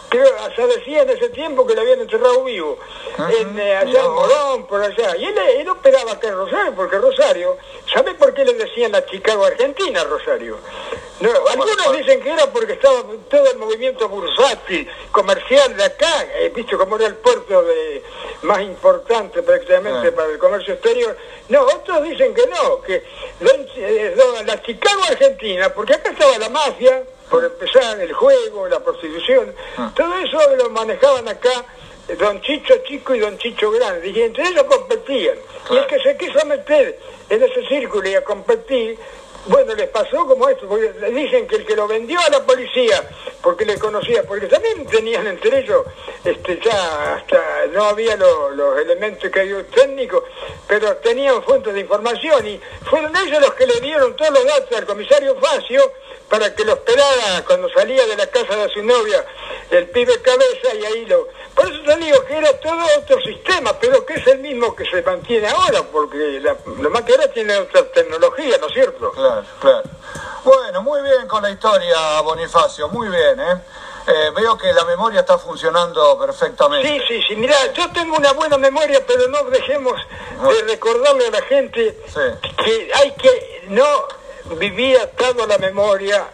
creo, 0.09 0.27
se 0.55 0.67
decía 0.67 1.01
en 1.01 1.09
ese 1.09 1.29
tiempo 1.29 1.65
que 1.65 1.75
lo 1.75 1.81
habían 1.81 2.01
enterrado 2.01 2.43
vivo, 2.43 2.77
en, 3.17 3.59
eh, 3.59 3.75
allá 3.75 4.03
en 4.03 4.11
Morón, 4.11 4.67
por 4.67 4.81
allá. 4.81 5.15
Y 5.17 5.25
él, 5.25 5.37
él 5.37 5.69
operaba 5.69 6.13
acá 6.13 6.27
en 6.27 6.35
Rosario, 6.35 6.73
porque 6.75 6.97
Rosario, 6.97 7.57
¿sabe 7.93 8.13
por 8.13 8.33
qué 8.33 8.45
le 8.45 8.53
decían 8.53 8.91
la 8.91 9.05
Chicago 9.05 9.45
Argentina 9.45 10.03
Rosario? 10.03 10.57
No, 11.19 11.29
algunos 11.49 11.97
dicen 11.97 12.21
que 12.21 12.29
era 12.29 12.45
porque 12.51 12.73
estaba 12.73 13.01
todo 13.29 13.49
el 13.49 13.57
movimiento 13.57 14.09
bursátil, 14.09 14.89
comercial 15.11 15.75
de 15.77 15.85
acá, 15.85 16.25
eh, 16.35 16.51
visto 16.53 16.77
como 16.77 16.97
era 16.97 17.07
el 17.07 17.15
puerto 17.15 17.63
de, 17.63 18.03
más 18.41 18.61
importante 18.61 19.41
prácticamente 19.41 20.11
para 20.11 20.29
el 20.29 20.37
comercio 20.37 20.73
exterior. 20.73 21.17
No, 21.47 21.61
otros 21.61 22.03
dicen 22.03 22.33
que 22.33 22.45
no, 22.47 22.81
que 22.81 23.03
eh, 23.77 24.15
la 24.45 24.61
Chicago 24.61 25.03
Argentina, 25.09 25.73
porque 25.73 25.93
acá 25.93 26.11
estaba 26.11 26.37
la 26.37 26.49
mafia, 26.49 27.03
por 27.29 27.45
empezar, 27.45 27.99
el 27.99 28.11
juego, 28.11 28.67
la 28.67 28.81
prostitución, 28.81 29.53
ah. 29.77 29.91
todo 29.95 30.17
eso 30.17 30.37
lo 30.57 30.69
manejaban 30.69 31.27
acá 31.27 31.65
Don 32.19 32.39
Chicho 32.41 32.75
Chico 32.87 33.15
y 33.15 33.19
Don 33.19 33.37
Chicho 33.37 33.71
Grande, 33.71 34.09
y 34.09 34.21
entre 34.21 34.47
ellos 34.47 34.63
competían. 34.65 35.37
Y 35.71 35.77
el 35.77 35.87
que 35.87 35.99
se 35.99 36.15
quiso 36.17 36.45
meter 36.45 36.99
en 37.29 37.43
ese 37.43 37.65
círculo 37.67 38.07
y 38.07 38.13
a 38.13 38.23
competir, 38.23 38.99
bueno, 39.47 39.75
les 39.75 39.89
pasó 39.89 40.25
como 40.25 40.47
esto, 40.49 40.67
porque 40.67 40.91
dicen 41.11 41.47
que 41.47 41.57
el 41.57 41.65
que 41.65 41.75
lo 41.75 41.87
vendió 41.87 42.19
a 42.19 42.29
la 42.29 42.43
policía, 42.43 43.03
porque 43.41 43.65
le 43.65 43.77
conocía, 43.77 44.23
porque 44.23 44.47
también 44.47 44.85
tenían 44.87 45.27
entre 45.27 45.59
ellos, 45.59 45.85
este, 46.23 46.59
ya 46.63 47.15
hasta 47.15 47.67
no 47.71 47.83
había 47.85 48.15
los 48.15 48.79
elementos 48.79 49.29
que 49.29 49.39
hay 49.39 49.53
técnicos, 49.73 50.23
pero 50.67 50.95
tenían 50.97 51.43
fuentes 51.43 51.73
de 51.73 51.81
información 51.81 52.47
y 52.47 52.59
fueron 52.89 53.15
ellos 53.15 53.39
los 53.41 53.53
que 53.53 53.67
le 53.67 53.79
dieron 53.81 54.15
todos 54.15 54.31
los 54.31 54.45
datos 54.45 54.77
al 54.77 54.85
comisario 54.85 55.35
Facio 55.35 55.91
para 56.29 56.53
que 56.55 56.65
lo 56.65 56.73
esperara 56.73 57.43
cuando 57.45 57.69
salía 57.69 58.05
de 58.05 58.15
la 58.15 58.27
casa 58.27 58.55
de 58.55 58.69
su 58.69 58.83
novia 58.83 59.25
el 59.69 59.89
pibe 59.89 60.21
cabeza 60.21 60.75
y 60.79 60.85
ahí 60.85 61.05
lo... 61.05 61.27
Por 61.53 61.71
eso 61.71 61.81
te 61.83 61.95
digo 61.97 62.23
que 62.25 62.37
era 62.37 62.59
todo 62.59 62.85
otro 62.97 63.19
sistema, 63.21 63.71
pero 63.79 64.05
que 64.05 64.15
es 64.15 64.27
el 64.27 64.39
mismo 64.39 64.75
que 64.75 64.85
se 64.85 65.01
mantiene 65.01 65.47
ahora, 65.47 65.83
porque 65.83 66.39
la, 66.41 66.55
la 66.81 66.89
máquina 66.89 67.27
tiene 67.29 67.55
otra 67.57 67.83
tecnología, 67.91 68.57
¿no 68.59 68.67
es 68.67 68.73
cierto? 68.73 69.11
Claro, 69.11 69.45
claro. 69.61 69.83
Bueno, 70.43 70.83
muy 70.83 71.01
bien 71.01 71.27
con 71.27 71.41
la 71.41 71.49
historia, 71.49 72.21
Bonifacio, 72.21 72.89
muy 72.89 73.07
bien, 73.07 73.39
¿eh? 73.39 73.61
Eh, 74.07 74.31
veo 74.35 74.55
que 74.55 74.71
la 74.71 74.85
memoria 74.85 75.21
está 75.21 75.39
funcionando 75.39 76.19
perfectamente. 76.19 76.87
Sí, 76.87 77.01
sí, 77.07 77.23
sí. 77.27 77.35
Mira, 77.35 77.55
yo 77.73 77.91
tengo 77.91 78.15
una 78.15 78.33
buena 78.33 78.55
memoria, 78.57 79.03
pero 79.05 79.27
no 79.29 79.43
dejemos 79.45 79.99
de 80.43 80.61
recordarle 80.67 81.27
a 81.27 81.31
la 81.31 81.41
gente 81.41 81.97
que 82.63 82.91
hay 82.93 83.11
que 83.13 83.63
no 83.69 84.07
vivir 84.51 84.97
atado 84.97 85.43
a 85.43 85.47
la 85.47 85.57
memoria 85.57 86.27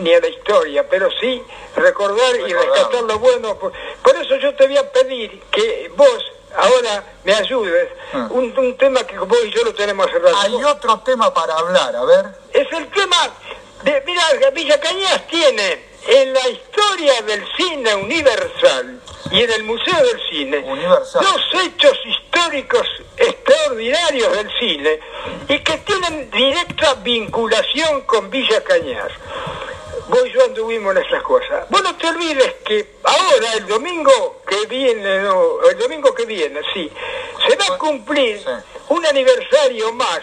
ni 0.00 0.14
a 0.14 0.20
la 0.20 0.28
historia, 0.28 0.88
pero 0.88 1.08
sí 1.20 1.42
recordar 1.76 2.36
y 2.36 2.52
rescatar 2.52 3.02
lo 3.02 3.18
bueno. 3.18 3.58
Por, 3.58 3.72
eso 4.20 4.36
yo 4.36 4.54
te 4.54 4.66
voy 4.66 4.76
a 4.76 4.90
pedir 4.90 5.42
que 5.50 5.90
vos 5.96 6.32
ahora 6.56 7.04
me 7.24 7.34
ayudes. 7.34 7.88
Ah. 8.12 8.28
Un, 8.30 8.76
tema 8.76 9.04
que 9.04 9.18
vos 9.18 9.38
y 9.44 9.50
yo 9.50 9.64
lo 9.64 9.74
tenemos 9.74 10.06
cerrado. 10.10 10.36
Hay 10.38 10.54
otro 10.54 11.00
tema 11.00 11.32
para 11.32 11.54
hablar, 11.54 11.96
a 11.96 12.04
ver. 12.04 12.26
Es 12.52 12.70
el 12.72 12.88
tema 12.88 13.16
de, 13.82 14.02
mira, 14.06 14.50
Villa 14.52 14.80
Cañas 14.80 15.26
tiene 15.28 15.94
en 16.06 16.32
la 16.32 16.48
historia 16.48 17.22
del 17.22 17.44
cine 17.56 17.94
universal 17.94 19.00
y 19.30 19.42
en 19.42 19.52
el 19.52 19.64
Museo 19.64 19.96
del 20.04 20.20
Cine 20.30 20.60
dos 20.60 21.62
hechos 21.64 21.98
históricos 22.04 22.23
extraordinarios 23.16 24.36
del 24.36 24.50
cine 24.58 25.00
y 25.48 25.58
que 25.60 25.78
tienen 25.78 26.30
directa 26.30 26.94
vinculación 26.94 28.02
con 28.02 28.30
Villa 28.30 28.62
Cañas. 28.62 29.10
Vos 30.08 30.26
y 30.26 30.32
yo 30.32 30.44
anduvimos 30.44 30.94
en 30.94 31.02
esas 31.02 31.22
cosas. 31.22 31.68
Vos 31.70 31.82
no 31.82 31.96
te 31.96 32.06
olvides 32.06 32.54
que 32.64 32.96
ahora, 33.02 33.54
el 33.54 33.66
domingo 33.66 34.42
que 34.46 34.66
viene, 34.66 35.20
no, 35.20 35.62
el 35.70 35.78
domingo 35.78 36.14
que 36.14 36.26
viene, 36.26 36.60
sí, 36.74 36.90
se 37.48 37.56
va 37.56 37.74
a 37.74 37.78
cumplir 37.78 38.40
un 38.88 39.06
aniversario 39.06 39.92
más 39.92 40.20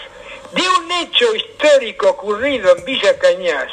de 0.51 0.62
un 0.62 0.91
hecho 0.91 1.34
histórico 1.36 2.10
ocurrido 2.10 2.75
en 2.77 2.86
Villa 2.86 3.17
Cañas 3.17 3.71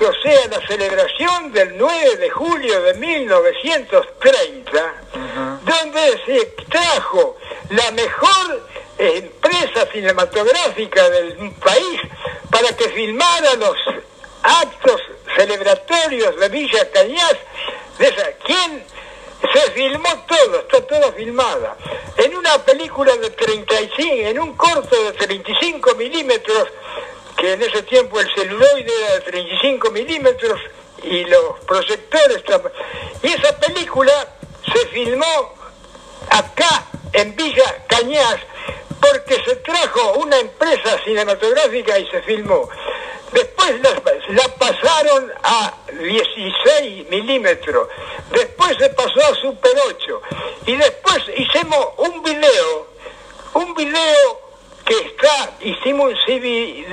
o 0.00 0.12
sea, 0.22 0.46
la 0.48 0.66
celebración 0.66 1.52
del 1.52 1.76
9 1.76 2.16
de 2.16 2.30
julio 2.30 2.82
de 2.82 2.94
1930, 2.94 4.94
donde 5.64 6.22
se 6.24 6.46
trajo 6.68 7.36
la 7.70 7.90
mejor 7.92 8.68
empresa 8.98 9.86
cinematográfica 9.92 11.08
del 11.10 11.52
país 11.54 12.00
para 12.50 12.74
que 12.76 12.88
filmara 12.90 13.54
los 13.54 13.76
actos 14.42 15.00
celebratorios 15.36 16.38
de 16.38 16.48
Villa 16.48 16.90
Cañas, 16.90 17.36
de 17.98 18.08
esa, 18.08 18.32
¿quién 18.44 18.84
se 19.52 19.70
filmó 19.72 20.08
todo, 20.26 20.60
está 20.60 20.86
todo 20.86 21.12
filmada. 21.12 21.76
En 22.16 22.36
una 22.36 22.58
película 22.64 23.16
de 23.16 23.30
35, 23.30 24.28
en 24.28 24.38
un 24.38 24.56
corto 24.56 25.02
de 25.04 25.12
35 25.12 25.94
milímetros, 25.94 26.68
que 27.36 27.52
en 27.52 27.62
ese 27.62 27.82
tiempo 27.82 28.18
el 28.20 28.28
celuloide 28.34 28.92
era 29.04 29.14
de 29.14 29.20
35 29.20 29.90
milímetros 29.90 30.60
y 31.02 31.24
los 31.24 31.60
proyectores. 31.66 32.42
Y 33.22 33.28
esa 33.28 33.58
película 33.58 34.12
se 34.72 34.88
filmó 34.88 35.54
acá, 36.30 36.86
en 37.12 37.34
Villa 37.36 37.84
Cañas, 37.86 38.38
porque 39.00 39.42
se 39.44 39.56
trajo 39.56 40.14
una 40.18 40.38
empresa 40.38 40.98
cinematográfica 41.04 41.98
y 41.98 42.06
se 42.08 42.22
filmó. 42.22 42.68
Después 43.32 43.80
la, 43.80 44.48
pasaron 44.58 45.32
a 45.42 45.74
16 45.92 47.08
milímetros, 47.10 47.88
después 48.30 48.76
se 48.78 48.88
pasó 48.90 49.20
a 49.20 49.34
Super 49.34 49.72
8 49.88 50.22
y 50.66 50.76
después 50.76 51.22
hicimos 51.36 51.88
un 51.98 52.22
video, 52.22 52.86
un 53.54 53.74
video 53.74 54.45
que 54.86 54.94
está, 54.94 55.56
hicimos 55.60 56.12
un 56.12 56.16
CBI, 56.24 56.86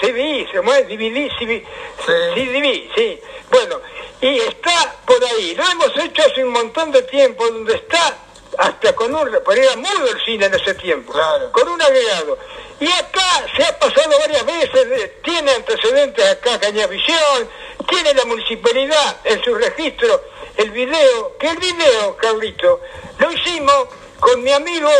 CBI, 0.00 0.46
se 0.46 0.52
llama 0.52 0.76
DVD, 0.82 1.30
CBI, 1.38 2.90
sí, 2.94 3.20
bueno, 3.50 3.80
y 4.20 4.38
está 4.38 4.94
por 5.06 5.24
ahí, 5.24 5.54
lo 5.54 5.64
hemos 5.64 5.96
hecho 5.96 6.22
hace 6.22 6.44
un 6.44 6.52
montón 6.52 6.92
de 6.92 7.02
tiempo, 7.02 7.46
donde 7.48 7.74
está 7.74 8.18
hasta 8.58 8.94
con 8.94 9.14
un, 9.14 9.30
pero 9.46 9.62
era 9.62 9.76
mudo 9.76 10.08
el 10.10 10.22
cine 10.24 10.46
en 10.46 10.54
ese 10.54 10.74
tiempo, 10.74 11.14
con 11.52 11.68
un 11.68 11.80
agregado. 11.80 12.38
Y 12.78 12.86
acá 12.86 13.46
se 13.56 13.64
ha 13.64 13.78
pasado 13.78 14.18
varias 14.18 14.44
veces, 14.44 15.22
tiene 15.22 15.52
antecedentes 15.52 16.24
acá 16.28 16.60
Cañavisión, 16.60 17.48
tiene 17.88 18.12
la 18.12 18.24
municipalidad 18.26 19.16
en 19.24 19.42
su 19.42 19.54
registro 19.54 20.22
el 20.56 20.70
video, 20.70 21.36
que 21.38 21.48
el 21.48 21.56
video, 21.56 22.16
Carlito, 22.16 22.80
lo 23.18 23.32
hicimos 23.32 23.86
con 24.20 24.42
mi 24.42 24.52
amigo, 24.52 24.90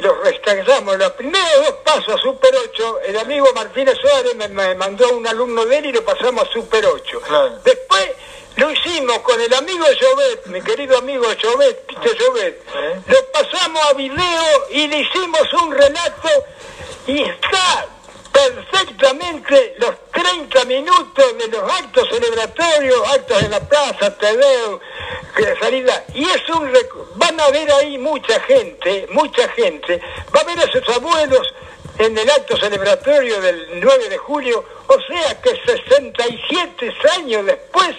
lo 0.00 0.14
restauramos, 0.22 0.96
los 0.98 1.12
primeros 1.12 1.66
dos 1.66 1.74
pasos 1.84 2.14
a 2.14 2.18
Super 2.18 2.54
8, 2.70 3.00
el 3.06 3.18
amigo 3.18 3.46
Martínez 3.54 3.96
Suárez 3.98 4.34
me, 4.36 4.74
mandó 4.74 5.10
un 5.10 5.26
alumno 5.26 5.64
de 5.66 5.78
él 5.78 5.86
y 5.86 5.92
lo 5.92 6.04
pasamos 6.04 6.48
a 6.48 6.52
Super 6.52 6.84
8. 6.86 7.20
Después 7.64 8.10
lo 8.56 8.70
hicimos 8.70 9.18
con 9.20 9.40
el 9.40 9.52
amigo 9.54 9.84
Jovet, 10.00 10.46
mi 10.46 10.60
querido 10.60 10.98
amigo 10.98 11.24
Jovet, 11.40 11.86
Peter 11.86 12.16
Jovet. 12.18 12.64
Lo 13.06 13.32
pasamos 13.32 13.82
a 13.90 13.94
video 13.94 14.44
y 14.70 14.86
le 14.88 15.00
hicimos 15.00 15.52
un 15.62 15.72
relato 15.72 16.28
y 17.06 17.22
está 17.22 17.88
perfectamente 18.32 19.76
los 19.78 19.94
30 20.12 20.64
minutos 20.64 21.38
de 21.38 21.48
los 21.48 21.72
actos 21.72 22.08
celebratorios, 22.08 23.08
actos 23.08 23.42
de 23.42 23.48
la 23.48 23.60
plaza, 23.60 24.16
Tedeo, 24.16 24.80
salida. 25.60 26.04
Y 26.14 26.24
es 26.24 26.48
un 26.50 26.70
van 27.16 27.40
a 27.40 27.50
ver 27.50 27.70
ahí 27.72 27.98
mucha 27.98 28.40
gente, 28.40 29.06
mucha 29.10 29.48
gente, 29.50 30.00
va 30.34 30.40
a 30.40 30.44
ver 30.44 30.58
a 30.58 30.70
sus 30.70 30.88
abuelos 30.88 31.54
en 31.98 32.16
el 32.16 32.30
acto 32.30 32.56
celebratorio 32.56 33.40
del 33.40 33.80
9 33.80 34.08
de 34.08 34.18
julio, 34.18 34.64
o 34.86 35.00
sea 35.02 35.40
que 35.40 35.50
67 35.66 36.94
años 37.16 37.44
después 37.44 37.94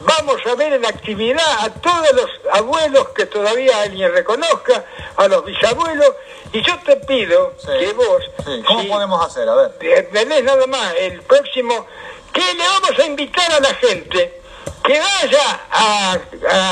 vamos 0.00 0.36
a 0.46 0.54
ver 0.54 0.72
en 0.72 0.84
actividad 0.84 1.64
a 1.64 1.70
todos 1.70 2.12
los 2.12 2.30
abuelos 2.52 3.08
que 3.10 3.26
todavía 3.26 3.82
alguien 3.82 4.12
reconozca, 4.12 4.84
a 5.16 5.28
los 5.28 5.44
bisabuelos, 5.44 6.14
y 6.52 6.62
yo 6.62 6.78
te 6.84 6.96
pido 6.96 7.54
que 7.64 7.92
vos... 7.92 8.22
¿Cómo 8.66 8.88
podemos 8.88 9.26
hacer? 9.26 9.48
A 9.48 9.54
ver. 9.54 10.08
Tenés 10.12 10.44
nada 10.44 10.66
más, 10.66 10.94
el 10.98 11.22
próximo, 11.22 11.86
que 12.32 12.54
le 12.54 12.64
vamos 12.64 12.98
a 12.98 13.06
invitar 13.06 13.52
a 13.52 13.60
la 13.60 13.74
gente 13.74 14.39
que 14.82 14.98
vaya 14.98 15.60
a, 15.70 16.18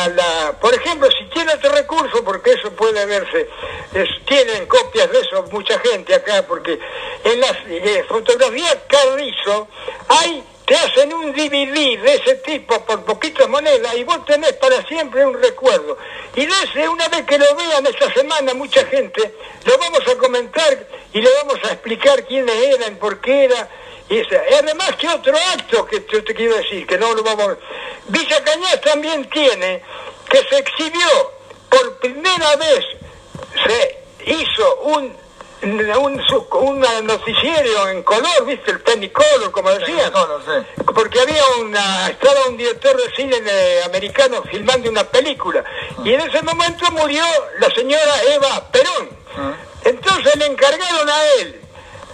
la, 0.09 0.59
por 0.61 0.75
ejemplo, 0.75 1.09
si 1.11 1.25
tiene 1.31 1.53
otro 1.55 1.71
recurso, 1.73 2.25
porque 2.25 2.53
eso 2.53 2.71
puede 2.73 3.05
verse, 3.07 3.49
tienen 4.25 4.67
copias 4.67 5.11
de 5.11 5.21
eso 5.21 5.45
mucha 5.51 5.79
gente 5.81 6.15
acá, 6.15 6.45
porque 6.47 6.79
en 7.25 7.41
las 7.41 7.57
eh, 7.67 8.05
fotografías 8.09 8.79
Carrizo 8.89 9.69
hay 10.09 10.45
te 10.69 10.77
hacen 10.77 11.15
un 11.15 11.33
DVD 11.33 11.99
de 11.99 12.15
ese 12.15 12.35
tipo 12.45 12.85
por 12.85 13.03
poquitas 13.03 13.49
monedas 13.49 13.97
y 13.97 14.05
vos 14.05 14.23
tenés 14.27 14.53
para 14.53 14.87
siempre 14.87 15.25
un 15.25 15.43
recuerdo. 15.43 15.97
Y 16.37 16.45
desde 16.45 16.87
una 16.87 17.09
vez 17.09 17.25
que 17.25 17.39
lo 17.39 17.57
vean 17.57 17.87
esta 17.87 18.13
semana 18.13 18.53
mucha 18.53 18.85
gente, 18.85 19.35
lo 19.65 19.79
vamos 19.79 20.07
a 20.07 20.15
comentar 20.19 20.87
y 21.15 21.23
le 21.23 21.31
vamos 21.37 21.59
a 21.65 21.73
explicar 21.73 22.23
quiénes 22.27 22.55
eran, 22.55 22.97
por 22.97 23.19
qué 23.23 23.45
era. 23.45 23.67
Y, 24.11 24.23
además 24.55 24.97
que 24.97 25.09
otro 25.09 25.37
acto 25.55 25.87
que 25.87 26.07
yo 26.11 26.25
te 26.25 26.35
quiero 26.35 26.57
decir, 26.57 26.87
que 26.87 26.99
no 26.99 27.15
lo 27.15 27.23
vamos... 27.23 27.57
Villa 28.07 28.43
Cañas 28.43 28.81
también 28.81 29.29
tiene 29.29 29.83
que 30.29 30.39
se 30.49 30.59
exhibió 30.59 31.33
por 31.69 31.99
primera 31.99 32.57
vez, 32.57 32.85
se 33.67 33.99
hizo 34.25 34.77
un 34.83 35.29
un, 35.63 36.23
un 36.53 36.81
noticiero 37.05 37.89
en 37.89 38.03
color, 38.03 38.47
¿viste? 38.47 38.71
El 38.71 38.83
Technicolor, 38.83 39.51
como 39.51 39.71
decía. 39.71 40.13
Porque 40.95 41.21
había 41.21 41.43
una, 41.61 42.09
estaba 42.09 42.47
un 42.49 42.57
director 42.57 42.97
de 42.97 43.15
cine 43.15 43.37
americano 43.85 44.43
filmando 44.51 44.89
una 44.91 45.05
película. 45.05 45.65
Y 46.05 46.13
en 46.13 46.21
ese 46.21 46.43
momento 46.43 46.91
murió 46.93 47.25
la 47.59 47.71
señora 47.71 48.23
Eva 48.33 48.71
Perón. 48.71 49.09
Ah. 49.37 49.55
Entonces 49.85 50.37
le 50.37 50.47
encargaron 50.47 51.09
a 51.09 51.25
él 51.41 51.61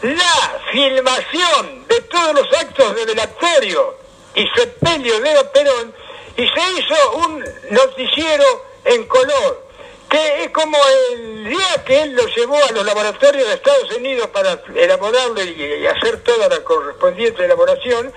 la 0.05 0.61
filmación 0.71 1.89
de 1.89 1.99
todos 2.03 2.35
los 2.35 2.53
actos 2.61 2.95
de 2.95 3.07
velatorio 3.07 3.97
y 4.35 4.47
sepelio 4.49 5.19
de 5.19 5.45
Perón 5.47 5.95
y 6.37 6.47
se 6.47 6.73
hizo 6.79 7.13
un 7.17 7.43
noticiero 7.71 8.45
en 8.85 9.07
color 9.07 9.65
que 10.11 10.45
es 10.45 10.51
como 10.51 10.77
el 11.17 11.49
día 11.49 11.85
que 11.87 12.03
él 12.03 12.13
lo 12.13 12.27
llevó 12.27 12.57
a 12.57 12.73
los 12.73 12.85
laboratorios 12.85 13.49
de 13.49 13.55
Estados 13.55 13.91
Unidos 13.97 14.29
para 14.29 14.61
elaborarlo 14.75 15.43
y, 15.43 15.87
hacer 15.87 16.23
toda 16.23 16.49
la 16.51 16.63
correspondiente 16.63 17.45
elaboración, 17.45 18.13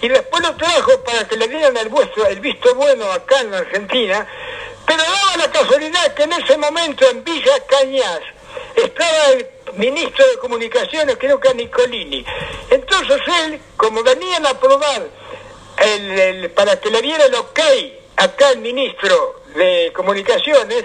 y 0.00 0.08
después 0.08 0.42
lo 0.42 0.54
trajo 0.56 1.00
para 1.02 1.26
que 1.26 1.36
le 1.36 1.48
dieran 1.48 1.76
el, 1.78 1.88
vuestro, 1.88 2.26
el 2.26 2.38
visto 2.40 2.74
bueno 2.74 3.10
acá 3.10 3.40
en 3.40 3.54
Argentina, 3.54 4.26
pero 4.86 5.02
daba 5.02 5.36
la 5.38 5.50
casualidad 5.50 6.14
que 6.14 6.22
en 6.22 6.34
ese 6.34 6.56
momento 6.58 7.08
en 7.08 7.24
Villa 7.24 7.64
Cañas 7.66 8.20
estaba 8.82 9.28
el 9.32 9.46
ministro 9.76 10.26
de 10.26 10.38
Comunicaciones, 10.38 11.16
creo 11.18 11.38
que 11.38 11.48
a 11.48 11.54
Nicolini. 11.54 12.24
Entonces 12.70 13.20
él, 13.44 13.60
como 13.76 14.02
venían 14.02 14.46
a 14.46 14.58
probar 14.58 15.02
el, 15.78 16.50
para 16.50 16.78
que 16.80 16.90
le 16.90 17.02
diera 17.02 17.24
el 17.24 17.34
ok 17.34 17.60
acá 18.16 18.50
el 18.50 18.58
ministro 18.58 19.42
de 19.54 19.92
Comunicaciones, 19.94 20.84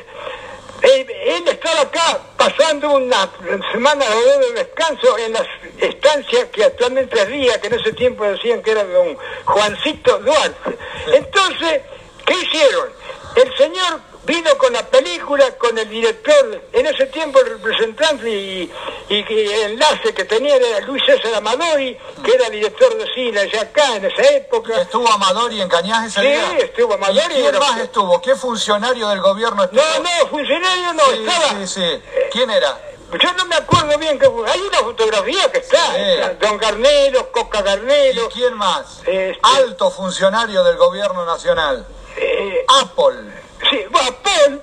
él, 0.82 1.48
estaba 1.48 1.82
acá 1.82 2.20
pasando 2.38 2.92
una 2.92 3.30
semana 3.72 4.06
de 4.06 4.54
descanso 4.54 5.18
en 5.18 5.34
las 5.34 5.48
estancias 5.80 6.46
que 6.52 6.64
actualmente 6.64 7.20
es 7.20 7.60
que 7.60 7.68
en 7.68 7.74
ese 7.74 7.94
tiempo 7.94 8.24
decían 8.24 8.62
que 8.62 8.72
era 8.72 8.84
don 8.84 9.18
Juancito 9.46 10.20
Duarte. 10.20 10.78
Entonces, 11.14 11.82
¿qué 12.26 12.34
hicieron? 12.34 12.90
El 13.36 13.58
señor 13.58 14.00
vino 14.26 14.58
con 14.58 14.74
la 14.74 14.86
película, 14.88 15.52
con 15.58 15.78
el 15.78 15.90
director, 15.90 16.62
en 16.74 16.86
ese 16.86 17.06
tiempo 17.08 17.40
el 17.40 17.52
representante 17.52 18.30
y, 18.30 18.72
y, 19.10 19.26
enlace 19.64 20.14
que 20.14 20.26
tenía 20.26 20.56
era 20.56 20.80
Luis 20.82 21.04
César 21.06 21.36
Amadori, 21.36 21.98
que 22.24 22.32
era 22.34 22.50
director 22.50 22.98
de 22.98 23.06
cine 23.14 23.40
allá 23.42 23.62
acá 23.62 23.96
en 23.96 24.06
esa 24.06 24.24
época. 24.34 24.82
¿Estuvo 24.82 25.08
Amadori 25.12 25.62
en 25.62 25.70
Cañas 25.70 26.08
ese 26.08 26.22
día? 26.22 26.50
Sí, 26.50 26.58
estuvo 26.64 26.94
Amadori. 26.96 27.36
¿Y 27.36 27.42
quién 27.42 27.60
más 27.60 27.78
estuvo? 27.78 28.22
¿Qué 28.22 28.36
funcionario 28.36 29.08
del 29.10 29.22
gobierno 29.22 29.64
estuvo? 29.64 29.82
No, 29.82 30.00
no, 30.00 30.28
funcionario 30.28 30.94
no, 30.94 31.12
estaba... 31.12 31.66
Sí, 31.66 31.68
sí. 31.68 32.02
¿Quién 32.32 32.50
era? 32.50 32.78
Yo 33.22 33.34
no 33.34 33.46
me 33.46 33.56
acuerdo 33.56 33.98
bien 33.98 34.18
que 34.18 34.26
Hay 34.26 34.62
una 34.62 34.80
fotografía 34.80 35.52
que 35.52 35.60
está. 35.60 36.34
Don 36.40 36.58
Garnero, 36.58 37.32
Coca 37.32 37.62
Garnero. 37.62 38.26
¿Y 38.26 38.30
quién 38.30 38.56
más? 38.56 39.00
Este- 39.06 39.40
Alto 39.44 39.92
funcionario 39.92 40.64
del 40.64 40.78
gobierno 40.78 41.26
nacional. 41.26 41.86
Eh, 42.18 42.66
Apple. 42.82 43.45
Sí, 43.70 43.80
Apol, 43.94 44.62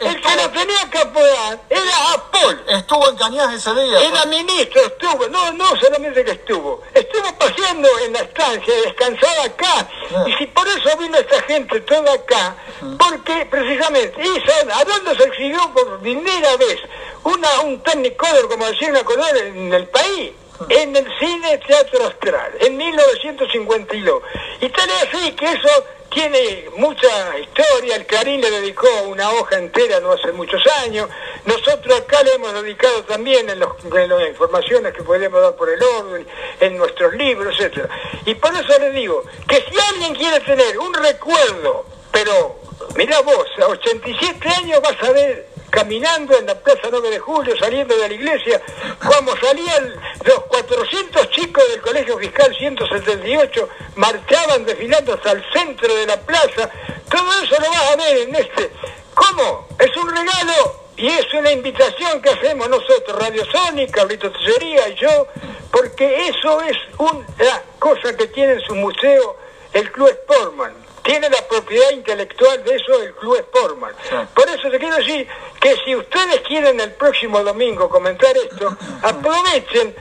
el 0.00 0.20
que 0.20 0.36
lo 0.36 0.50
tenía 0.50 0.90
que 0.90 0.98
apoyar 0.98 1.60
era 1.68 2.12
Apol. 2.12 2.64
Estuvo 2.68 3.10
en 3.10 3.16
Cañas 3.16 3.54
ese 3.54 3.74
día. 3.74 4.00
Era 4.00 4.22
pues. 4.22 4.26
ministro, 4.28 4.82
estuvo, 4.82 5.28
no, 5.28 5.52
no 5.52 5.76
solamente 5.76 6.24
que 6.24 6.30
estuvo, 6.30 6.80
estuvo 6.94 7.38
paseando 7.38 7.88
en 8.06 8.12
la 8.12 8.20
estancia, 8.20 8.74
descansaba 8.84 9.44
acá. 9.44 9.88
Ah. 10.14 10.24
Y 10.26 10.32
si 10.34 10.46
por 10.46 10.66
eso 10.68 10.96
vino 10.98 11.18
esta 11.18 11.42
gente 11.42 11.80
toda 11.80 12.14
acá, 12.14 12.56
mm. 12.80 12.96
porque 12.96 13.46
precisamente, 13.46 14.22
y 14.22 14.70
¿a 14.70 14.84
dónde 14.84 15.16
se 15.16 15.24
exhibió 15.24 15.72
por 15.74 16.00
primera 16.00 16.56
vez 16.56 16.80
una, 17.24 17.60
un 17.60 17.82
técnico, 17.82 18.26
como 18.48 18.66
decía 18.66 18.90
una 18.90 19.04
color 19.04 19.36
en 19.36 19.72
el 19.72 19.88
país? 19.88 20.32
En 20.68 20.96
el 20.96 21.06
cine 21.18 21.58
Teatro 21.58 22.06
Astral, 22.06 22.52
en 22.60 22.76
1952. 22.76 24.22
Y 24.60 24.68
tal 24.68 24.88
es 24.88 25.14
así 25.14 25.32
que 25.32 25.46
eso 25.46 25.84
tiene 26.14 26.66
mucha 26.76 27.38
historia, 27.38 27.96
el 27.96 28.06
Clarín 28.06 28.40
le 28.40 28.50
dedicó 28.50 28.86
una 29.08 29.30
hoja 29.32 29.58
entera 29.58 29.98
no 29.98 30.12
hace 30.12 30.30
muchos 30.30 30.62
años, 30.84 31.08
nosotros 31.44 32.00
acá 32.00 32.22
le 32.22 32.34
hemos 32.34 32.52
dedicado 32.54 33.02
también 33.02 33.50
en, 33.50 33.58
los, 33.58 33.72
las 33.82 34.28
informaciones 34.28 34.94
que 34.94 35.02
podemos 35.02 35.42
dar 35.42 35.56
por 35.56 35.68
el 35.68 35.82
orden, 35.82 36.26
en 36.60 36.76
nuestros 36.76 37.14
libros, 37.14 37.58
etc. 37.58 37.88
Y 38.26 38.34
por 38.36 38.54
eso 38.54 38.78
les 38.78 38.94
digo 38.94 39.24
que 39.48 39.56
si 39.56 39.76
alguien 39.90 40.14
quiere 40.14 40.38
tener 40.40 40.78
un 40.78 40.94
recuerdo, 40.94 41.84
pero 42.12 42.60
mira 42.94 43.20
vos, 43.22 43.46
a 43.60 43.66
87 43.66 44.48
años 44.48 44.80
vas 44.82 45.02
a 45.02 45.12
ver 45.12 45.53
caminando 45.74 46.38
en 46.38 46.46
la 46.46 46.54
Plaza 46.54 46.88
9 46.88 47.10
de 47.10 47.18
Julio, 47.18 47.56
saliendo 47.58 47.96
de 47.96 48.08
la 48.08 48.14
iglesia, 48.14 48.62
como 49.04 49.36
salían 49.36 49.92
los 50.24 50.44
400 50.44 51.30
chicos 51.30 51.64
del 51.68 51.80
Colegio 51.80 52.16
Fiscal 52.16 52.54
178, 52.56 53.68
marchaban 53.96 54.64
desfilando 54.64 55.14
hasta 55.14 55.32
el 55.32 55.44
centro 55.52 55.92
de 55.92 56.06
la 56.06 56.16
plaza, 56.20 56.70
todo 57.10 57.42
eso 57.42 57.56
lo 57.60 57.70
vas 57.70 57.90
a 57.90 57.96
ver 57.96 58.18
en 58.18 58.36
este. 58.36 58.70
¿Cómo? 59.14 59.66
Es 59.80 59.96
un 59.96 60.08
regalo 60.08 60.84
y 60.96 61.08
es 61.08 61.34
una 61.34 61.50
invitación 61.50 62.22
que 62.22 62.30
hacemos 62.30 62.68
nosotros, 62.68 63.18
Radio 63.18 63.44
Sónica, 63.46 64.02
Carlito 64.02 64.30
y 64.30 64.94
yo, 64.94 65.26
porque 65.72 66.28
eso 66.28 66.60
es 66.62 66.76
una 66.98 67.62
cosa 67.80 68.16
que 68.16 68.28
tiene 68.28 68.52
en 68.52 68.60
su 68.60 68.76
museo 68.76 69.36
el 69.72 69.90
Club 69.90 70.08
Sportman 70.22 70.83
tiene 71.04 71.28
la 71.28 71.46
propiedad 71.46 71.90
intelectual 71.90 72.64
de 72.64 72.76
eso 72.76 73.02
el 73.02 73.14
Club 73.14 73.38
Sportman. 73.38 73.92
Por 74.34 74.48
eso 74.48 74.70
te 74.70 74.78
quiero 74.78 74.96
decir 74.96 75.28
que 75.60 75.76
si 75.84 75.94
ustedes 75.94 76.40
quieren 76.40 76.80
el 76.80 76.92
próximo 76.92 77.42
domingo 77.44 77.88
comentar 77.88 78.34
esto, 78.36 78.76
aprovechen, 79.02 79.94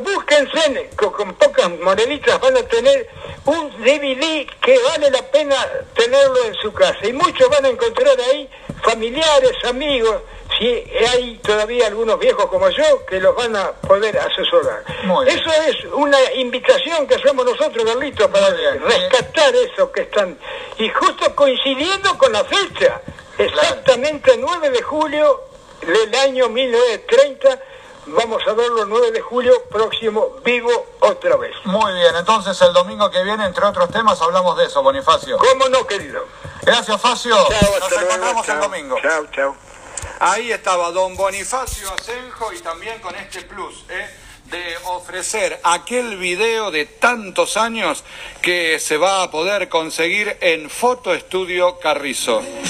búsquense, 0.00 0.90
con, 0.94 1.34
pocas 1.34 1.70
moneditas 1.80 2.38
van 2.38 2.56
a 2.56 2.62
tener 2.62 3.08
un 3.46 3.70
DVD 3.82 4.46
que 4.60 4.78
vale 4.90 5.10
la 5.10 5.22
pena 5.22 5.56
tenerlo 5.94 6.44
en 6.44 6.54
su 6.54 6.72
casa. 6.72 7.06
Y 7.06 7.12
muchos 7.14 7.48
van 7.48 7.64
a 7.64 7.68
encontrar 7.68 8.16
ahí 8.30 8.48
familiares, 8.82 9.52
amigos, 9.64 10.22
si 10.58 10.66
hay 11.12 11.38
todavía 11.38 11.86
algunos 11.86 12.18
viejos 12.18 12.46
como 12.46 12.68
yo 12.70 13.04
que 13.06 13.20
los 13.20 13.34
van 13.34 13.54
a 13.56 13.72
poder 13.72 14.18
asesorar. 14.18 14.84
Eso 15.26 15.50
es 15.66 15.84
una 15.92 16.18
invitación 16.34 17.06
que 17.06 17.16
hacemos 17.16 17.44
nosotros, 17.44 17.84
Carlitos, 17.84 18.28
para 18.28 18.50
rescatar 18.50 19.54
eso 19.54 19.90
que 19.92 20.02
están. 20.02 20.38
Y 20.78 20.88
justo 20.90 21.34
coincidiendo 21.34 22.16
con 22.18 22.32
la 22.32 22.44
fecha, 22.44 23.00
exactamente 23.38 24.34
el 24.34 24.40
9 24.40 24.70
de 24.70 24.82
julio 24.82 25.40
del 25.80 26.14
año 26.14 26.48
1930, 26.48 27.60
vamos 28.06 28.42
a 28.46 28.52
verlo 28.52 28.82
el 28.82 28.88
9 28.88 29.10
de 29.12 29.20
julio 29.20 29.64
próximo 29.70 30.36
vivo 30.44 30.86
otra 31.00 31.36
vez. 31.36 31.54
Muy 31.64 31.92
bien, 31.94 32.14
entonces 32.16 32.60
el 32.62 32.72
domingo 32.72 33.10
que 33.10 33.22
viene, 33.22 33.44
entre 33.46 33.64
otros 33.64 33.90
temas, 33.90 34.20
hablamos 34.20 34.56
de 34.56 34.66
eso, 34.66 34.82
Bonifacio. 34.82 35.38
¿Cómo 35.38 35.68
no, 35.68 35.86
querido? 35.86 36.24
Gracias, 36.62 37.00
Facio. 37.00 37.36
Chao, 37.48 37.78
Nos 37.80 37.92
encontramos 37.92 38.48
el 38.48 38.60
domingo. 38.60 38.96
Chao, 39.02 39.26
chao. 39.32 39.56
Ahí 40.24 40.52
estaba 40.52 40.92
don 40.92 41.16
Bonifacio 41.16 41.92
Asenjo 41.92 42.52
y 42.52 42.60
también 42.60 43.00
con 43.00 43.12
este 43.16 43.42
plus 43.42 43.84
¿eh? 43.90 44.08
de 44.44 44.76
ofrecer 44.84 45.58
aquel 45.64 46.16
video 46.16 46.70
de 46.70 46.84
tantos 46.84 47.56
años 47.56 48.04
que 48.40 48.78
se 48.78 48.98
va 48.98 49.24
a 49.24 49.32
poder 49.32 49.68
conseguir 49.68 50.36
en 50.40 50.70
Foto 50.70 51.12
Estudio 51.12 51.80
Carrizo. 51.80 52.40